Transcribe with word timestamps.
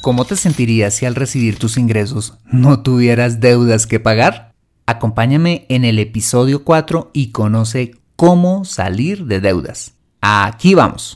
¿Cómo 0.00 0.24
te 0.24 0.36
sentirías 0.36 0.94
si 0.94 1.06
al 1.06 1.16
recibir 1.16 1.58
tus 1.58 1.76
ingresos 1.76 2.34
no 2.44 2.82
tuvieras 2.82 3.40
deudas 3.40 3.86
que 3.86 3.98
pagar? 3.98 4.52
Acompáñame 4.86 5.66
en 5.68 5.84
el 5.84 5.98
episodio 5.98 6.62
4 6.62 7.10
y 7.12 7.32
conoce 7.32 7.92
cómo 8.14 8.64
salir 8.64 9.24
de 9.26 9.40
deudas. 9.40 9.94
Aquí 10.20 10.74
vamos. 10.74 11.14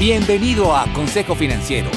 Bienvenido 0.00 0.74
a 0.74 0.90
Consejo 0.94 1.34
Financiero, 1.34 1.90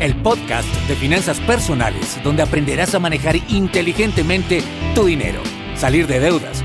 el 0.00 0.16
podcast 0.22 0.68
de 0.88 0.94
finanzas 0.96 1.38
personales 1.40 2.18
donde 2.24 2.42
aprenderás 2.42 2.94
a 2.94 2.98
manejar 2.98 3.36
inteligentemente 3.50 4.62
tu 4.94 5.04
dinero, 5.04 5.40
salir 5.76 6.06
de 6.06 6.18
deudas 6.18 6.64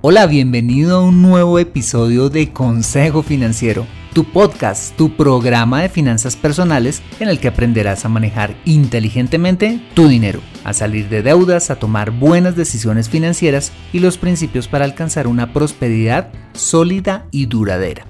Hola, 0.00 0.28
bienvenido 0.28 0.98
a 0.98 1.02
un 1.02 1.22
nuevo 1.22 1.58
episodio 1.58 2.30
de 2.30 2.52
Consejo 2.52 3.24
Financiero, 3.24 3.84
tu 4.12 4.22
podcast, 4.22 4.96
tu 4.96 5.16
programa 5.16 5.82
de 5.82 5.88
finanzas 5.88 6.36
personales 6.36 7.02
en 7.18 7.28
el 7.28 7.40
que 7.40 7.48
aprenderás 7.48 8.04
a 8.04 8.08
manejar 8.08 8.54
inteligentemente 8.64 9.82
tu 9.94 10.06
dinero, 10.06 10.40
a 10.62 10.72
salir 10.72 11.08
de 11.08 11.24
deudas, 11.24 11.72
a 11.72 11.80
tomar 11.80 12.12
buenas 12.12 12.54
decisiones 12.54 13.08
financieras 13.08 13.72
y 13.92 13.98
los 13.98 14.18
principios 14.18 14.68
para 14.68 14.84
alcanzar 14.84 15.26
una 15.26 15.52
prosperidad 15.52 16.30
sólida 16.52 17.26
y 17.32 17.46
duradera. 17.46 18.06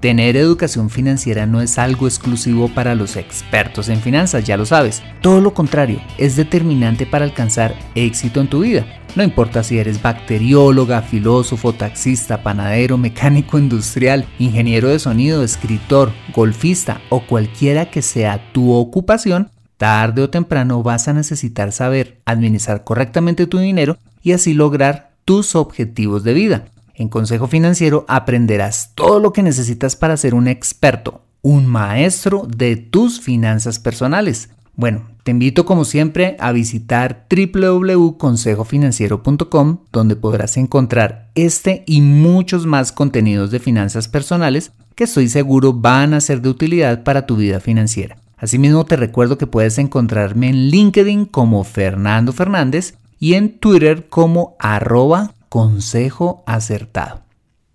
Tener 0.00 0.36
educación 0.36 0.90
financiera 0.90 1.44
no 1.46 1.60
es 1.60 1.76
algo 1.76 2.06
exclusivo 2.06 2.68
para 2.68 2.94
los 2.94 3.16
expertos 3.16 3.88
en 3.88 4.00
finanzas, 4.00 4.44
ya 4.44 4.56
lo 4.56 4.64
sabes. 4.64 5.02
Todo 5.22 5.40
lo 5.40 5.54
contrario, 5.54 6.00
es 6.18 6.36
determinante 6.36 7.04
para 7.04 7.24
alcanzar 7.24 7.74
éxito 7.96 8.40
en 8.40 8.46
tu 8.46 8.60
vida. 8.60 8.86
No 9.16 9.24
importa 9.24 9.64
si 9.64 9.76
eres 9.76 10.00
bacterióloga, 10.00 11.02
filósofo, 11.02 11.72
taxista, 11.72 12.44
panadero, 12.44 12.96
mecánico 12.96 13.58
industrial, 13.58 14.24
ingeniero 14.38 14.88
de 14.88 15.00
sonido, 15.00 15.42
escritor, 15.42 16.12
golfista 16.32 17.00
o 17.08 17.26
cualquiera 17.26 17.90
que 17.90 18.00
sea 18.00 18.52
tu 18.52 18.72
ocupación, 18.72 19.50
tarde 19.78 20.22
o 20.22 20.30
temprano 20.30 20.84
vas 20.84 21.08
a 21.08 21.12
necesitar 21.12 21.72
saber 21.72 22.20
administrar 22.24 22.84
correctamente 22.84 23.48
tu 23.48 23.58
dinero 23.58 23.98
y 24.22 24.30
así 24.30 24.54
lograr 24.54 25.10
tus 25.24 25.56
objetivos 25.56 26.22
de 26.22 26.34
vida. 26.34 26.64
En 26.98 27.08
Consejo 27.08 27.46
Financiero 27.46 28.04
aprenderás 28.08 28.90
todo 28.96 29.20
lo 29.20 29.32
que 29.32 29.44
necesitas 29.44 29.94
para 29.94 30.16
ser 30.16 30.34
un 30.34 30.48
experto, 30.48 31.22
un 31.42 31.64
maestro 31.64 32.44
de 32.48 32.74
tus 32.74 33.20
finanzas 33.20 33.78
personales. 33.78 34.50
Bueno, 34.74 35.06
te 35.22 35.30
invito 35.30 35.64
como 35.64 35.84
siempre 35.84 36.36
a 36.40 36.50
visitar 36.50 37.24
www.consejofinanciero.com 37.30 39.78
donde 39.92 40.16
podrás 40.16 40.56
encontrar 40.56 41.30
este 41.36 41.84
y 41.86 42.00
muchos 42.00 42.66
más 42.66 42.90
contenidos 42.90 43.52
de 43.52 43.60
finanzas 43.60 44.08
personales 44.08 44.72
que 44.96 45.04
estoy 45.04 45.28
seguro 45.28 45.72
van 45.72 46.14
a 46.14 46.20
ser 46.20 46.42
de 46.42 46.48
utilidad 46.48 47.04
para 47.04 47.26
tu 47.26 47.36
vida 47.36 47.60
financiera. 47.60 48.16
Asimismo 48.36 48.86
te 48.86 48.96
recuerdo 48.96 49.38
que 49.38 49.46
puedes 49.46 49.78
encontrarme 49.78 50.48
en 50.48 50.70
LinkedIn 50.70 51.26
como 51.26 51.62
Fernando 51.62 52.32
Fernández 52.32 52.94
y 53.20 53.34
en 53.34 53.60
Twitter 53.60 54.08
como 54.08 54.56
arroba 54.58 55.34
consejo 55.48 56.42
acertado. 56.46 57.22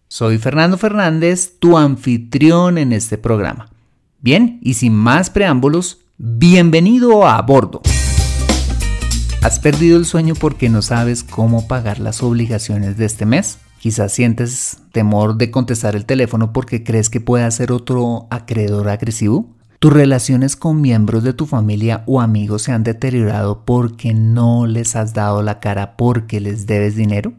Soy 0.08 0.38
Fernando 0.38 0.78
Fernández, 0.78 1.58
tu 1.60 1.78
anfitrión 1.78 2.78
en 2.78 2.94
este 2.94 3.18
programa. 3.18 3.70
Bien, 4.20 4.60
y 4.62 4.76
sin 4.76 4.94
más 4.94 5.30
preámbulos, 5.30 6.02
bienvenido 6.18 7.28
a 7.28 7.42
bordo. 7.42 7.82
¿Has 9.42 9.60
perdido 9.60 9.98
el 9.98 10.06
sueño 10.06 10.36
porque 10.36 10.70
no 10.70 10.82
sabes 10.82 11.24
cómo 11.24 11.68
pagar 11.68 12.00
las 12.00 12.24
obligaciones 12.24 12.96
de 12.96 13.06
este 13.06 13.26
mes? 13.26 13.58
Quizás 13.80 14.14
sientes 14.14 14.78
temor 14.94 15.36
de 15.36 15.52
contestar 15.52 15.98
el 15.98 16.06
teléfono 16.06 16.54
porque 16.54 16.86
crees 16.86 17.10
que 17.10 17.20
puede 17.20 17.52
ser 17.52 17.74
otro 17.74 18.28
acreedor 18.30 18.88
agresivo. 18.88 19.50
¿Tus 19.80 19.92
relaciones 19.92 20.56
con 20.56 20.80
miembros 20.80 21.26
de 21.26 21.34
tu 21.34 21.46
familia 21.46 22.04
o 22.06 22.22
amigos 22.22 22.62
se 22.62 22.72
han 22.72 22.86
deteriorado 22.86 23.66
porque 23.66 24.14
no 24.14 24.66
les 24.66 24.96
has 24.96 25.14
dado 25.14 25.42
la 25.42 25.60
cara 25.60 25.98
porque 25.98 26.40
les 26.40 26.66
debes 26.66 26.96
dinero? 26.96 27.34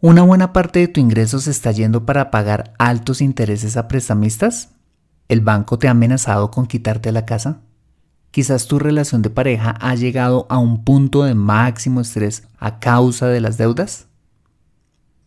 ¿Una 0.00 0.22
buena 0.22 0.52
parte 0.52 0.78
de 0.78 0.86
tu 0.86 1.00
ingreso 1.00 1.40
se 1.40 1.50
está 1.50 1.72
yendo 1.72 2.06
para 2.06 2.30
pagar 2.30 2.72
altos 2.78 3.20
intereses 3.20 3.76
a 3.76 3.88
prestamistas? 3.88 4.68
¿El 5.26 5.40
banco 5.40 5.76
te 5.76 5.88
ha 5.88 5.90
amenazado 5.90 6.52
con 6.52 6.66
quitarte 6.66 7.10
la 7.10 7.26
casa? 7.26 7.62
Quizás 8.30 8.68
tu 8.68 8.78
relación 8.78 9.22
de 9.22 9.30
pareja 9.30 9.74
ha 9.80 9.96
llegado 9.96 10.46
a 10.50 10.58
un 10.58 10.84
punto 10.84 11.24
de 11.24 11.34
máximo 11.34 12.00
estrés 12.00 12.44
a 12.58 12.78
causa 12.78 13.26
de 13.26 13.40
las 13.40 13.58
deudas. 13.58 14.06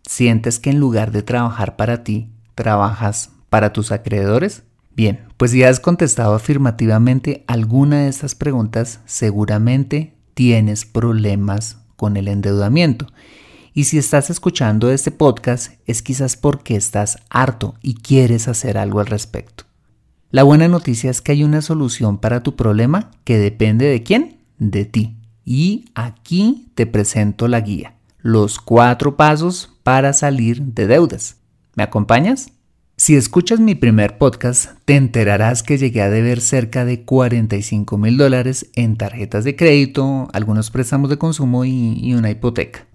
¿Sientes 0.04 0.58
que 0.58 0.70
en 0.70 0.80
lugar 0.80 1.12
de 1.12 1.24
trabajar 1.24 1.76
para 1.76 2.06
ti, 2.06 2.30
trabajas 2.56 3.32
para 3.50 3.74
tus 3.74 3.92
acreedores? 3.92 4.64
Bien, 4.96 5.26
pues 5.36 5.52
si 5.52 5.64
has 5.64 5.82
contestado 5.82 6.34
afirmativamente 6.34 7.44
alguna 7.46 8.04
de 8.04 8.08
estas 8.08 8.36
preguntas, 8.36 9.02
seguramente 9.04 10.16
tienes 10.34 10.86
problemas 10.86 11.80
con 11.98 12.16
el 12.16 12.30
endeudamiento 12.30 13.08
y 13.74 13.86
si 13.86 13.98
estás 13.98 14.30
escuchando 14.30 14.92
este 14.92 15.12
podcast 15.12 15.74
es 15.86 16.02
quizás 16.02 16.36
porque 16.36 16.76
estás 16.76 17.18
harto 17.30 17.76
y 17.82 17.96
quieres 17.96 18.48
hacer 18.48 18.78
algo 18.78 19.00
al 19.00 19.08
respecto. 19.08 19.64
La 20.30 20.44
buena 20.44 20.68
noticia 20.68 21.10
es 21.10 21.22
que 21.22 21.34
hay 21.34 21.44
una 21.44 21.62
solución 21.62 22.18
para 22.18 22.44
tu 22.44 22.56
problema 22.56 23.12
que 23.24 23.38
depende 23.38 23.86
de 23.86 24.04
quién? 24.04 24.38
De 24.60 24.86
ti. 24.86 25.18
Y 25.46 25.86
aquí 25.96 26.70
te 26.76 26.86
presento 26.86 27.48
la 27.48 27.62
guía. 27.62 27.96
Los 28.20 28.60
cuatro 28.60 29.18
pasos 29.18 29.72
para 29.84 30.14
salir 30.14 30.62
de 30.62 30.88
deudas. 30.88 31.38
¿Me 31.76 31.84
acompañas? 31.84 32.52
Si 32.98 33.16
escuchas 33.16 33.60
mi 33.60 33.74
primer 33.74 34.18
podcast, 34.18 34.74
te 34.86 34.96
enterarás 34.96 35.64
que 35.64 35.78
llegué 35.78 36.02
a 36.02 36.10
deber 36.10 36.40
cerca 36.40 36.86
de 36.86 37.04
45 37.04 37.98
mil 37.98 38.18
dólares 38.18 38.70
en 38.76 38.96
tarjetas 38.96 39.44
de 39.44 39.56
crédito, 39.56 40.28
algunos 40.34 40.70
préstamos 40.70 41.10
de 41.10 41.18
consumo 41.18 41.66
y, 41.66 41.98
y 42.00 42.14
una 42.14 42.30
hipoteca. 42.30 42.86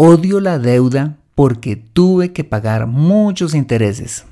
Odio 0.00 0.38
la 0.38 0.60
deuda 0.60 1.16
porque 1.34 1.74
tuve 1.74 2.32
que 2.32 2.44
pagar 2.44 2.86
muchos 2.86 3.52
intereses. 3.52 4.26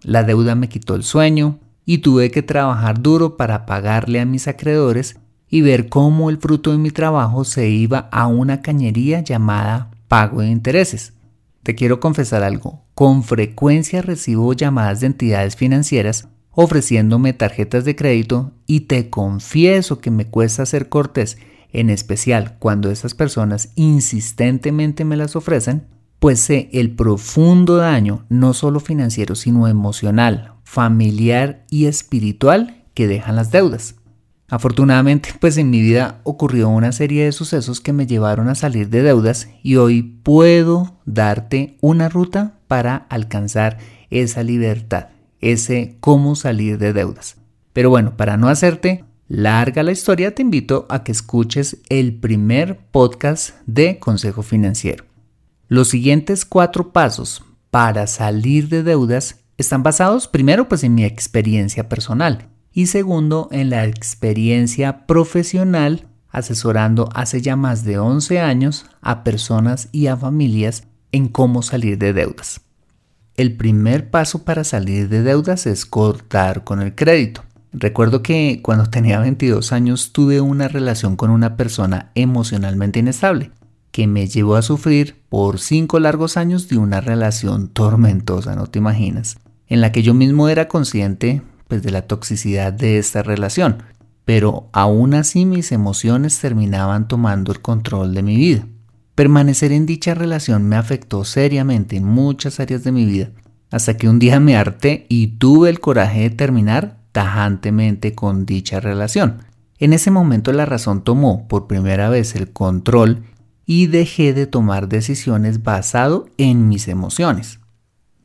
La 0.00 0.22
deuda 0.22 0.54
me 0.54 0.70
quitó 0.70 0.94
el 0.94 1.02
sueño 1.02 1.58
y 1.84 1.98
tuve 1.98 2.30
que 2.30 2.40
trabajar 2.42 3.02
duro 3.02 3.36
para 3.36 3.66
pagarle 3.66 4.18
a 4.20 4.24
mis 4.24 4.48
acreedores 4.48 5.18
y 5.50 5.60
ver 5.60 5.90
cómo 5.90 6.30
el 6.30 6.38
fruto 6.38 6.72
de 6.72 6.78
mi 6.78 6.90
trabajo 6.90 7.44
se 7.44 7.68
iba 7.68 8.08
a 8.10 8.28
una 8.28 8.62
cañería 8.62 9.20
llamada 9.20 9.90
pago 10.08 10.40
de 10.40 10.48
intereses. 10.48 11.12
Te 11.64 11.74
quiero 11.74 12.00
confesar 12.00 12.42
algo, 12.42 12.80
con 12.94 13.22
frecuencia 13.22 14.00
recibo 14.00 14.54
llamadas 14.54 15.00
de 15.00 15.08
entidades 15.08 15.54
financieras 15.54 16.28
ofreciéndome 16.52 17.34
tarjetas 17.34 17.84
de 17.84 17.94
crédito 17.94 18.52
y 18.66 18.80
te 18.80 19.10
confieso 19.10 19.98
que 19.98 20.10
me 20.10 20.26
cuesta 20.26 20.64
ser 20.64 20.88
cortés 20.88 21.36
en 21.72 21.90
especial 21.90 22.56
cuando 22.58 22.90
esas 22.90 23.14
personas 23.14 23.70
insistentemente 23.74 25.04
me 25.04 25.16
las 25.16 25.36
ofrecen, 25.36 25.86
pues 26.18 26.40
sé 26.40 26.68
el 26.72 26.90
profundo 26.90 27.76
daño, 27.76 28.26
no 28.28 28.52
solo 28.52 28.80
financiero, 28.80 29.34
sino 29.34 29.68
emocional, 29.68 30.54
familiar 30.64 31.64
y 31.70 31.86
espiritual 31.86 32.84
que 32.94 33.06
dejan 33.06 33.36
las 33.36 33.50
deudas. 33.50 33.96
Afortunadamente, 34.50 35.30
pues 35.38 35.56
en 35.58 35.70
mi 35.70 35.80
vida 35.80 36.20
ocurrió 36.24 36.68
una 36.68 36.90
serie 36.90 37.24
de 37.24 37.32
sucesos 37.32 37.80
que 37.80 37.92
me 37.92 38.06
llevaron 38.06 38.48
a 38.48 38.56
salir 38.56 38.88
de 38.88 39.02
deudas 39.02 39.48
y 39.62 39.76
hoy 39.76 40.02
puedo 40.02 40.98
darte 41.06 41.76
una 41.80 42.08
ruta 42.08 42.54
para 42.66 42.96
alcanzar 43.08 43.78
esa 44.10 44.42
libertad, 44.42 45.08
ese 45.40 45.96
cómo 46.00 46.34
salir 46.34 46.78
de 46.78 46.92
deudas. 46.92 47.36
Pero 47.72 47.90
bueno, 47.90 48.16
para 48.16 48.36
no 48.36 48.48
hacerte 48.48 49.04
larga 49.30 49.84
la 49.84 49.92
historia, 49.92 50.34
te 50.34 50.42
invito 50.42 50.86
a 50.88 51.04
que 51.04 51.12
escuches 51.12 51.76
el 51.88 52.18
primer 52.18 52.80
podcast 52.90 53.54
de 53.64 54.00
Consejo 54.00 54.42
Financiero. 54.42 55.04
Los 55.68 55.86
siguientes 55.86 56.44
cuatro 56.44 56.92
pasos 56.92 57.44
para 57.70 58.08
salir 58.08 58.68
de 58.68 58.82
deudas 58.82 59.36
están 59.56 59.84
basados 59.84 60.26
primero 60.26 60.68
pues 60.68 60.82
en 60.82 60.96
mi 60.96 61.04
experiencia 61.04 61.88
personal 61.88 62.48
y 62.72 62.86
segundo 62.86 63.48
en 63.52 63.70
la 63.70 63.84
experiencia 63.84 65.06
profesional 65.06 66.08
asesorando 66.30 67.08
hace 67.14 67.40
ya 67.40 67.54
más 67.54 67.84
de 67.84 68.00
11 68.00 68.40
años 68.40 68.86
a 69.00 69.22
personas 69.22 69.88
y 69.92 70.08
a 70.08 70.16
familias 70.16 70.88
en 71.12 71.28
cómo 71.28 71.62
salir 71.62 71.98
de 71.98 72.12
deudas. 72.12 72.62
el 73.36 73.56
primer 73.56 74.10
paso 74.10 74.44
para 74.44 74.64
salir 74.64 75.08
de 75.08 75.22
deudas 75.22 75.66
es 75.66 75.86
cortar 75.86 76.64
con 76.64 76.82
el 76.82 76.96
crédito. 76.96 77.44
Recuerdo 77.72 78.22
que 78.22 78.60
cuando 78.62 78.86
tenía 78.86 79.20
22 79.20 79.72
años 79.72 80.12
tuve 80.12 80.40
una 80.40 80.66
relación 80.66 81.16
con 81.16 81.30
una 81.30 81.56
persona 81.56 82.10
emocionalmente 82.14 82.98
inestable 82.98 83.52
que 83.92 84.06
me 84.06 84.26
llevó 84.26 84.56
a 84.56 84.62
sufrir 84.62 85.22
por 85.28 85.58
cinco 85.58 85.98
largos 86.00 86.36
años 86.36 86.68
de 86.68 86.78
una 86.78 87.00
relación 87.00 87.68
tormentosa, 87.68 88.54
no 88.54 88.66
te 88.66 88.78
imaginas, 88.78 89.38
en 89.66 89.80
la 89.80 89.92
que 89.92 90.02
yo 90.02 90.14
mismo 90.14 90.48
era 90.48 90.68
consciente 90.68 91.42
pues, 91.68 91.82
de 91.82 91.90
la 91.90 92.02
toxicidad 92.02 92.72
de 92.72 92.98
esta 92.98 93.22
relación, 93.22 93.82
pero 94.24 94.68
aún 94.72 95.14
así 95.14 95.44
mis 95.44 95.72
emociones 95.72 96.38
terminaban 96.38 97.08
tomando 97.08 97.52
el 97.52 97.60
control 97.60 98.14
de 98.14 98.22
mi 98.22 98.36
vida. 98.36 98.66
Permanecer 99.14 99.72
en 99.72 99.86
dicha 99.86 100.14
relación 100.14 100.68
me 100.68 100.76
afectó 100.76 101.24
seriamente 101.24 101.96
en 101.96 102.04
muchas 102.04 102.60
áreas 102.60 102.84
de 102.84 102.92
mi 102.92 103.04
vida, 103.04 103.30
hasta 103.70 103.96
que 103.96 104.08
un 104.08 104.18
día 104.18 104.40
me 104.40 104.56
harté 104.56 105.06
y 105.08 105.38
tuve 105.38 105.68
el 105.68 105.80
coraje 105.80 106.20
de 106.20 106.30
terminar 106.30 106.99
tajantemente 107.12 108.14
con 108.14 108.46
dicha 108.46 108.80
relación. 108.80 109.44
En 109.78 109.92
ese 109.92 110.10
momento 110.10 110.52
la 110.52 110.66
razón 110.66 111.02
tomó 111.02 111.48
por 111.48 111.66
primera 111.66 112.10
vez 112.10 112.34
el 112.34 112.52
control 112.52 113.24
y 113.66 113.86
dejé 113.86 114.34
de 114.34 114.46
tomar 114.46 114.88
decisiones 114.88 115.62
basado 115.62 116.28
en 116.38 116.68
mis 116.68 116.88
emociones. 116.88 117.60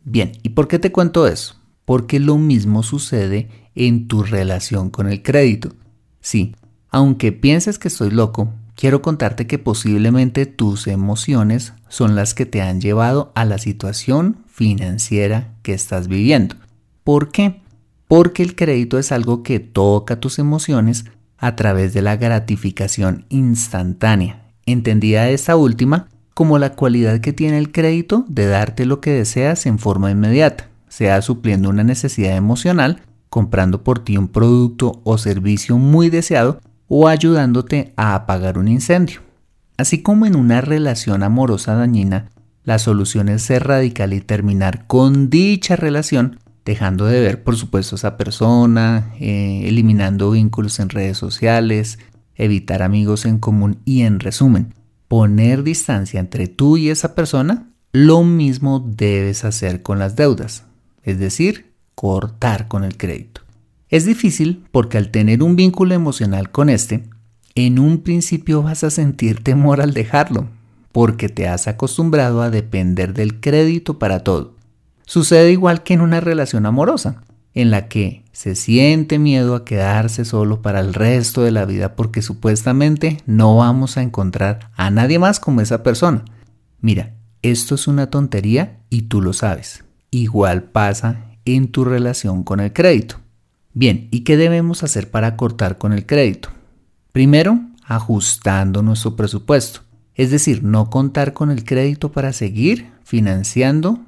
Bien, 0.04 0.34
¿y 0.44 0.50
por 0.50 0.68
qué 0.68 0.80
te 0.80 0.92
cuento 0.92 1.28
eso? 1.28 1.56
Porque 1.86 2.20
lo 2.20 2.38
mismo 2.38 2.84
sucede 2.84 3.50
en 3.76 4.08
tu 4.08 4.24
relación 4.24 4.90
con 4.90 5.08
el 5.08 5.22
crédito. 5.22 5.70
Sí, 6.20 6.56
aunque 6.90 7.32
pienses 7.32 7.80
que 7.80 7.88
estoy 7.88 8.12
loco, 8.12 8.54
quiero 8.76 9.02
contarte 9.02 9.48
que 9.48 9.60
posiblemente 9.60 10.46
tus 10.46 10.88
emociones 10.88 11.74
son 11.90 12.16
las 12.16 12.34
que 12.34 12.46
te 12.46 12.62
han 12.62 12.82
llevado 12.82 13.32
a 13.36 13.46
la 13.46 13.58
situación 13.58 14.38
financiera 14.48 15.54
que 15.62 15.74
estás 15.74 16.08
viviendo. 16.08 16.56
¿Por 17.04 17.32
qué? 17.32 17.62
Porque 18.08 18.44
el 18.44 18.56
crédito 18.56 19.00
es 19.00 19.12
algo 19.12 19.44
que 19.44 19.60
toca 19.60 20.20
tus 20.20 20.40
emociones 20.40 21.06
a 21.38 21.56
través 21.56 21.94
de 21.94 22.02
la 22.02 22.16
gratificación 22.18 23.26
instantánea 23.30 24.46
entendida 24.66 25.30
esta 25.30 25.56
última 25.56 26.08
como 26.34 26.60
la 26.60 26.74
cualidad 26.74 27.20
que 27.20 27.34
tiene 27.34 27.58
el 27.58 27.72
crédito 27.72 28.26
de 28.28 28.48
darte 28.48 28.86
lo 28.86 29.00
que 29.00 29.12
deseas 29.12 29.66
en 29.66 29.80
forma 29.80 30.12
inmediata, 30.12 30.70
sea 30.90 31.22
supliendo 31.22 31.70
una 31.70 31.84
necesidad 31.84 32.36
emocional, 32.36 33.02
comprando 33.30 33.84
por 33.84 34.00
ti 34.00 34.18
un 34.18 34.28
producto 34.28 35.02
o 35.04 35.18
servicio 35.18 35.78
muy 35.78 36.10
deseado 36.10 36.60
o 36.88 37.08
ayudándote 37.08 37.94
a 37.96 38.16
apagar 38.16 38.58
un 38.58 38.68
incendio. 38.68 39.22
Así 39.78 40.02
como 40.02 40.26
en 40.26 40.36
una 40.36 40.62
relación 40.62 41.24
amorosa 41.24 41.76
dañina, 41.76 42.30
la 42.64 42.80
solución 42.80 43.30
es 43.30 43.44
ser 43.44 43.68
radical 43.68 44.14
y 44.14 44.22
terminar 44.22 44.88
con 44.88 45.30
dicha 45.30 45.76
relación, 45.76 46.40
dejando 46.66 47.06
de 47.06 47.22
ver 47.22 47.44
por 47.44 47.56
supuesto 47.56 47.96
a 47.96 47.98
esa 47.98 48.18
persona, 48.18 49.14
eh, 49.20 49.64
eliminando 49.66 50.32
vínculos 50.32 50.80
en 50.80 50.90
redes 50.90 51.18
sociales, 51.18 52.00
evitar 52.36 52.82
amigos 52.82 53.26
en 53.26 53.40
común 53.40 53.78
y 53.86 54.02
en 54.02 54.20
resumen, 54.20 54.74
poner 55.08 55.64
distancia 55.64 56.20
entre 56.20 56.48
tú 56.48 56.78
y 56.78 56.90
esa 56.90 57.16
persona, 57.16 57.70
lo 57.94 58.24
mismo 58.24 58.84
debes 58.86 59.46
hacer 59.46 59.82
con 59.82 60.00
las 60.00 60.16
deudas, 60.16 60.66
es 61.04 61.20
decir, 61.20 61.72
cortar 61.94 62.68
con 62.68 62.84
el 62.84 62.98
crédito. 62.98 63.42
Es 63.90 64.06
difícil 64.06 64.66
porque 64.72 64.98
al 64.98 65.12
tener 65.12 65.44
un 65.44 65.56
vínculo 65.56 65.94
emocional 65.94 66.52
con 66.52 66.70
este, 66.70 67.04
en 67.54 67.80
un 67.80 68.00
principio 68.00 68.64
vas 68.64 68.84
a 68.84 68.90
sentir 68.90 69.44
temor 69.44 69.80
al 69.80 69.94
dejarlo, 69.94 70.50
porque 70.92 71.30
te 71.30 71.48
has 71.48 71.68
acostumbrado 71.68 72.42
a 72.42 72.50
depender 72.50 73.14
del 73.14 73.40
crédito 73.40 74.00
para 74.00 74.24
todo. 74.24 74.55
Sucede 75.06 75.52
igual 75.52 75.84
que 75.84 75.94
en 75.94 76.02
una 76.02 76.20
relación 76.20 76.66
amorosa 76.66 77.24
en 77.54 77.72
la 77.72 77.88
que 77.88 78.26
se 78.32 78.56
siente 78.56 79.18
miedo 79.18 79.56
a 79.56 79.64
quedarse 79.64 80.26
solo 80.26 80.62
para 80.62 80.82
el 80.82 80.94
resto 80.94 81.42
de 81.42 81.52
la 81.52 81.66
vida 81.66 81.96
porque 81.96 82.22
supuestamente 82.22 83.22
no 83.26 83.56
vamos 83.56 83.98
a 83.98 84.02
encontrar 84.02 84.72
a 84.76 84.92
nadie 84.92 85.20
más 85.20 85.40
como 85.40 85.62
esa 85.62 85.82
persona. 85.82 86.26
Mira, 86.82 87.14
esto 87.42 87.76
es 87.76 87.88
una 87.88 88.10
tontería 88.10 88.80
y 88.90 89.04
tú 89.04 89.22
lo 89.22 89.32
sabes. 89.32 89.86
Igual 90.12 90.64
pasa 90.64 91.26
en 91.46 91.72
tu 91.72 91.86
relación 91.86 92.44
con 92.44 92.60
el 92.60 92.74
crédito. 92.74 93.18
Bien, 93.74 94.08
¿y 94.12 94.22
qué 94.22 94.36
debemos 94.36 94.84
hacer 94.84 95.10
para 95.10 95.38
cortar 95.38 95.78
con 95.78 95.94
el 95.94 96.06
crédito? 96.06 96.50
Primero, 97.12 97.60
ajustando 97.86 98.82
nuestro 98.82 99.16
presupuesto. 99.16 99.82
Es 100.14 100.32
decir, 100.32 100.64
no 100.64 100.90
contar 100.90 101.34
con 101.34 101.52
el 101.52 101.64
crédito 101.64 102.12
para 102.12 102.34
seguir 102.34 102.92
financiando 103.04 104.00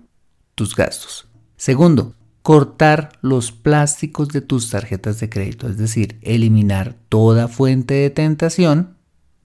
tus 0.58 0.76
gastos. 0.76 1.28
Segundo, 1.56 2.16
cortar 2.42 3.12
los 3.22 3.52
plásticos 3.52 4.30
de 4.30 4.42
tus 4.42 4.72
tarjetas 4.72 5.20
de 5.20 5.30
crédito, 5.30 5.70
es 5.70 5.78
decir, 5.78 6.18
eliminar 6.24 6.96
toda 7.10 7.48
fuente 7.48 7.94
de 7.94 8.10
tentación 8.10 8.96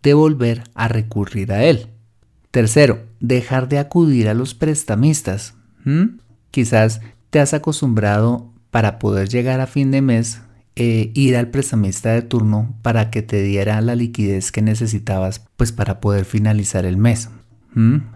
de 0.02 0.14
volver 0.14 0.64
a 0.74 0.88
recurrir 0.88 1.52
a 1.52 1.64
él. 1.64 1.88
Tercero, 2.50 3.04
dejar 3.20 3.68
de 3.68 3.78
acudir 3.78 4.28
a 4.28 4.34
los 4.34 4.54
prestamistas. 4.54 5.54
Quizás 6.50 7.02
te 7.28 7.40
has 7.40 7.52
acostumbrado 7.52 8.50
para 8.70 8.98
poder 8.98 9.28
llegar 9.28 9.60
a 9.60 9.66
fin 9.66 9.90
de 9.90 10.00
mes 10.00 10.40
eh, 10.76 11.10
ir 11.12 11.36
al 11.36 11.48
prestamista 11.48 12.12
de 12.12 12.22
turno 12.22 12.74
para 12.80 13.10
que 13.10 13.20
te 13.20 13.42
diera 13.42 13.78
la 13.82 13.96
liquidez 13.96 14.50
que 14.50 14.62
necesitabas 14.62 15.44
pues 15.58 15.72
para 15.72 16.00
poder 16.00 16.24
finalizar 16.24 16.86
el 16.86 16.96
mes. 16.96 17.28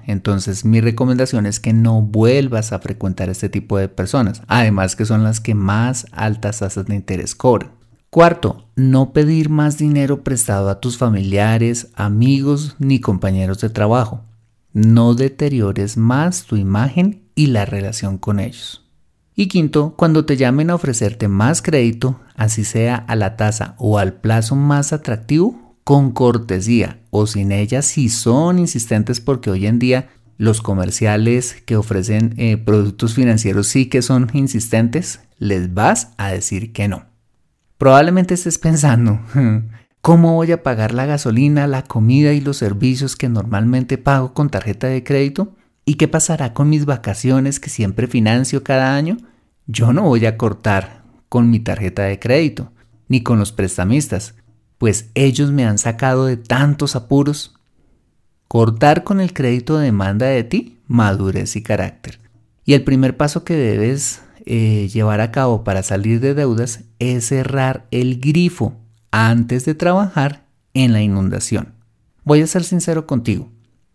Entonces 0.06 0.64
mi 0.64 0.80
recomendación 0.80 1.46
es 1.46 1.60
que 1.60 1.72
no 1.72 2.02
vuelvas 2.02 2.72
a 2.72 2.78
frecuentar 2.78 3.30
este 3.30 3.48
tipo 3.48 3.78
de 3.78 3.88
personas, 3.88 4.42
además 4.48 4.96
que 4.96 5.06
son 5.06 5.24
las 5.24 5.40
que 5.40 5.54
más 5.54 6.06
altas 6.12 6.58
tasas 6.58 6.86
de 6.86 6.94
interés 6.94 7.34
cobran. 7.34 7.70
Cuarto, 8.10 8.68
no 8.76 9.12
pedir 9.12 9.50
más 9.50 9.78
dinero 9.78 10.22
prestado 10.22 10.70
a 10.70 10.80
tus 10.80 10.96
familiares, 10.96 11.88
amigos 11.94 12.76
ni 12.78 13.00
compañeros 13.00 13.60
de 13.60 13.68
trabajo. 13.68 14.24
No 14.72 15.14
deteriores 15.14 15.96
más 15.96 16.44
tu 16.44 16.56
imagen 16.56 17.24
y 17.34 17.48
la 17.48 17.64
relación 17.64 18.16
con 18.18 18.40
ellos. 18.40 18.86
Y 19.34 19.48
quinto, 19.48 19.94
cuando 19.98 20.24
te 20.24 20.38
llamen 20.38 20.70
a 20.70 20.76
ofrecerte 20.76 21.28
más 21.28 21.60
crédito, 21.60 22.20
así 22.36 22.64
sea 22.64 22.96
a 22.96 23.16
la 23.16 23.36
tasa 23.36 23.74
o 23.78 23.98
al 23.98 24.14
plazo 24.14 24.56
más 24.56 24.94
atractivo, 24.94 25.65
con 25.86 26.10
cortesía 26.10 26.98
o 27.10 27.28
sin 27.28 27.52
ella 27.52 27.80
si 27.80 28.08
son 28.08 28.58
insistentes 28.58 29.20
porque 29.20 29.50
hoy 29.52 29.66
en 29.68 29.78
día 29.78 30.08
los 30.36 30.60
comerciales 30.60 31.62
que 31.64 31.76
ofrecen 31.76 32.34
eh, 32.38 32.56
productos 32.56 33.14
financieros 33.14 33.68
sí 33.68 33.86
que 33.86 34.02
son 34.02 34.28
insistentes, 34.32 35.20
les 35.38 35.74
vas 35.74 36.08
a 36.16 36.32
decir 36.32 36.72
que 36.72 36.88
no. 36.88 37.04
Probablemente 37.78 38.34
estés 38.34 38.58
pensando, 38.58 39.20
¿cómo 40.00 40.34
voy 40.34 40.50
a 40.50 40.64
pagar 40.64 40.92
la 40.92 41.06
gasolina, 41.06 41.68
la 41.68 41.82
comida 41.82 42.32
y 42.32 42.40
los 42.40 42.56
servicios 42.56 43.14
que 43.14 43.28
normalmente 43.28 43.96
pago 43.96 44.34
con 44.34 44.50
tarjeta 44.50 44.88
de 44.88 45.04
crédito? 45.04 45.54
¿Y 45.84 45.94
qué 45.94 46.08
pasará 46.08 46.52
con 46.52 46.68
mis 46.68 46.84
vacaciones 46.84 47.60
que 47.60 47.70
siempre 47.70 48.08
financio 48.08 48.64
cada 48.64 48.96
año? 48.96 49.18
Yo 49.68 49.92
no 49.92 50.02
voy 50.02 50.26
a 50.26 50.36
cortar 50.36 51.04
con 51.28 51.48
mi 51.48 51.60
tarjeta 51.60 52.02
de 52.02 52.18
crédito, 52.18 52.72
ni 53.06 53.22
con 53.22 53.38
los 53.38 53.52
prestamistas 53.52 54.34
pues 54.78 55.10
ellos 55.14 55.50
me 55.52 55.64
han 55.64 55.78
sacado 55.78 56.26
de 56.26 56.36
tantos 56.36 56.96
apuros. 56.96 57.54
Cortar 58.48 59.04
con 59.04 59.20
el 59.20 59.32
crédito 59.32 59.78
demanda 59.78 60.26
de 60.26 60.44
ti 60.44 60.76
madurez 60.86 61.56
y 61.56 61.62
carácter. 61.62 62.20
Y 62.64 62.74
el 62.74 62.84
primer 62.84 63.16
paso 63.16 63.44
que 63.44 63.54
debes 63.54 64.22
eh, 64.44 64.88
llevar 64.92 65.20
a 65.20 65.32
cabo 65.32 65.64
para 65.64 65.82
salir 65.82 66.20
de 66.20 66.34
deudas 66.34 66.84
es 66.98 67.26
cerrar 67.26 67.86
el 67.90 68.20
grifo 68.20 68.74
antes 69.10 69.64
de 69.64 69.74
trabajar 69.74 70.46
en 70.74 70.92
la 70.92 71.02
inundación. 71.02 71.74
Voy 72.24 72.42
a 72.42 72.46
ser 72.46 72.64
sincero 72.64 73.06
contigo. 73.06 73.50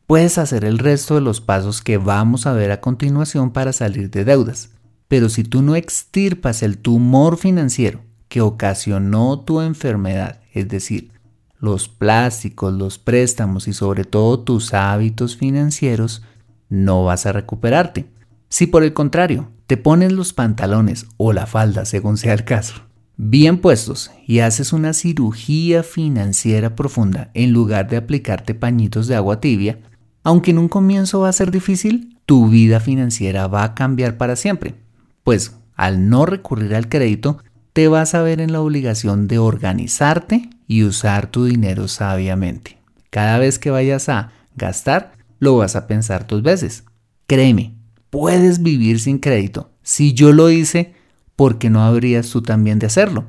Puedes 0.07 0.37
hacer 0.37 0.65
el 0.65 0.77
resto 0.77 1.15
de 1.15 1.21
los 1.21 1.39
pasos 1.39 1.81
que 1.81 1.97
vamos 1.97 2.45
a 2.45 2.53
ver 2.53 2.71
a 2.71 2.81
continuación 2.81 3.51
para 3.51 3.71
salir 3.71 4.09
de 4.09 4.25
deudas. 4.25 4.71
Pero 5.07 5.29
si 5.29 5.43
tú 5.43 5.61
no 5.61 5.75
extirpas 5.75 6.63
el 6.63 6.77
tumor 6.77 7.37
financiero 7.37 8.01
que 8.27 8.41
ocasionó 8.41 9.39
tu 9.41 9.61
enfermedad 9.61 10.40
es 10.51 10.67
decir, 10.67 11.11
los 11.59 11.87
plásticos, 11.87 12.73
los 12.73 12.97
préstamos 12.97 13.67
y 13.67 13.73
sobre 13.73 14.03
todo 14.03 14.39
tus 14.39 14.73
hábitos 14.73 15.37
financieros, 15.37 16.23
no 16.69 17.03
vas 17.03 17.25
a 17.25 17.31
recuperarte. 17.31 18.07
Si 18.49 18.67
por 18.67 18.83
el 18.83 18.93
contrario, 18.93 19.49
te 19.67 19.77
pones 19.77 20.11
los 20.11 20.33
pantalones 20.33 21.05
o 21.17 21.33
la 21.33 21.45
falda, 21.45 21.85
según 21.85 22.17
sea 22.17 22.33
el 22.33 22.43
caso, 22.43 22.81
bien 23.15 23.59
puestos 23.59 24.11
y 24.27 24.39
haces 24.39 24.73
una 24.73 24.93
cirugía 24.93 25.83
financiera 25.83 26.75
profunda 26.75 27.29
en 27.33 27.53
lugar 27.53 27.87
de 27.87 27.97
aplicarte 27.97 28.55
pañitos 28.55 29.07
de 29.07 29.15
agua 29.15 29.39
tibia, 29.39 29.79
aunque 30.23 30.51
en 30.51 30.57
un 30.57 30.67
comienzo 30.67 31.21
va 31.21 31.29
a 31.29 31.33
ser 31.33 31.51
difícil, 31.51 32.17
tu 32.25 32.49
vida 32.49 32.79
financiera 32.79 33.47
va 33.47 33.63
a 33.63 33.75
cambiar 33.75 34.17
para 34.17 34.35
siempre. 34.35 34.75
Pues 35.23 35.55
al 35.75 36.09
no 36.09 36.25
recurrir 36.25 36.75
al 36.75 36.89
crédito, 36.89 37.37
te 37.73 37.87
vas 37.87 38.15
a 38.15 38.21
ver 38.21 38.41
en 38.41 38.51
la 38.51 38.61
obligación 38.61 39.27
de 39.27 39.39
organizarte 39.39 40.49
y 40.67 40.83
usar 40.83 41.31
tu 41.31 41.45
dinero 41.45 41.87
sabiamente. 41.87 42.77
Cada 43.09 43.37
vez 43.37 43.59
que 43.59 43.71
vayas 43.71 44.09
a 44.09 44.31
gastar, 44.55 45.13
lo 45.39 45.57
vas 45.57 45.75
a 45.75 45.87
pensar 45.87 46.27
dos 46.27 46.43
veces. 46.43 46.83
Créeme, 47.27 47.75
puedes 48.09 48.61
vivir 48.61 48.99
sin 48.99 49.19
crédito. 49.19 49.71
Si 49.83 50.13
yo 50.13 50.31
lo 50.31 50.49
hice, 50.49 50.93
¿por 51.35 51.57
qué 51.57 51.69
no 51.69 51.83
habrías 51.83 52.29
tú 52.29 52.41
también 52.41 52.79
de 52.79 52.87
hacerlo? 52.87 53.25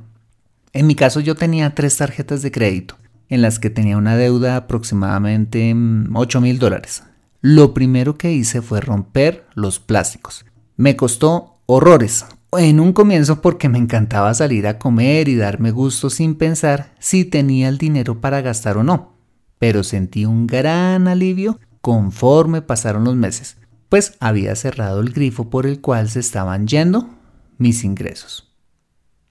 En 0.72 0.86
mi 0.86 0.94
caso 0.94 1.20
yo 1.20 1.34
tenía 1.34 1.74
tres 1.74 1.96
tarjetas 1.96 2.42
de 2.42 2.50
crédito 2.50 2.96
en 3.28 3.42
las 3.42 3.58
que 3.58 3.70
tenía 3.70 3.96
una 3.96 4.16
deuda 4.16 4.56
aproximadamente 4.56 5.74
8 6.14 6.40
mm, 6.40 6.42
mil 6.42 6.58
dólares. 6.58 7.02
Lo 7.40 7.72
primero 7.72 8.18
que 8.18 8.32
hice 8.32 8.60
fue 8.60 8.80
romper 8.80 9.46
los 9.54 9.80
plásticos. 9.80 10.44
Me 10.76 10.96
costó 10.96 11.58
horrores. 11.66 12.26
En 12.58 12.80
un 12.80 12.92
comienzo 12.92 13.40
porque 13.40 13.70
me 13.70 13.78
encantaba 13.78 14.34
salir 14.34 14.66
a 14.66 14.78
comer 14.78 15.26
y 15.28 15.36
darme 15.36 15.70
gusto 15.70 16.10
sin 16.10 16.34
pensar 16.34 16.94
si 16.98 17.24
tenía 17.24 17.70
el 17.70 17.78
dinero 17.78 18.20
para 18.20 18.42
gastar 18.42 18.76
o 18.76 18.82
no. 18.82 19.14
Pero 19.58 19.82
sentí 19.82 20.26
un 20.26 20.46
gran 20.46 21.08
alivio 21.08 21.58
conforme 21.80 22.60
pasaron 22.60 23.04
los 23.04 23.16
meses, 23.16 23.56
pues 23.88 24.16
había 24.20 24.54
cerrado 24.54 25.00
el 25.00 25.14
grifo 25.14 25.48
por 25.48 25.64
el 25.64 25.80
cual 25.80 26.10
se 26.10 26.20
estaban 26.20 26.66
yendo 26.66 27.08
mis 27.56 27.84
ingresos. 27.84 28.52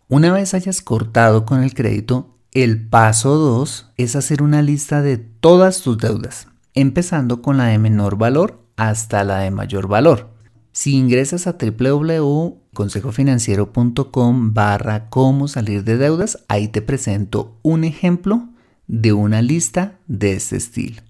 Una 0.07 0.33
vez 0.33 0.55
hayas 0.55 0.81
cortado 0.81 1.45
con 1.45 1.61
el 1.61 1.75
crédito, 1.75 2.39
el 2.53 2.89
paso 2.89 3.35
2 3.35 3.91
es 3.97 4.15
hacer 4.15 4.41
una 4.41 4.63
lista 4.63 5.03
de 5.03 5.17
todas 5.17 5.81
tus 5.81 5.99
deudas, 5.99 6.47
empezando 6.73 7.43
con 7.43 7.57
la 7.57 7.65
de 7.65 7.77
menor 7.77 8.17
valor 8.17 8.65
hasta 8.77 9.23
la 9.23 9.39
de 9.39 9.51
mayor 9.51 9.87
valor. 9.87 10.30
Si 10.71 10.95
ingresas 10.95 11.47
a 11.47 11.57
www.consejofinanciero.com 11.59 14.53
barra 14.53 15.09
cómo 15.09 15.49
salir 15.49 15.83
de 15.83 15.97
deudas, 15.97 16.45
ahí 16.47 16.69
te 16.69 16.81
presento 16.81 17.59
un 17.61 17.83
ejemplo 17.83 18.47
de 18.87 19.13
una 19.13 19.41
lista 19.41 19.99
de 20.07 20.33
este 20.33 20.57
estilo. 20.57 21.01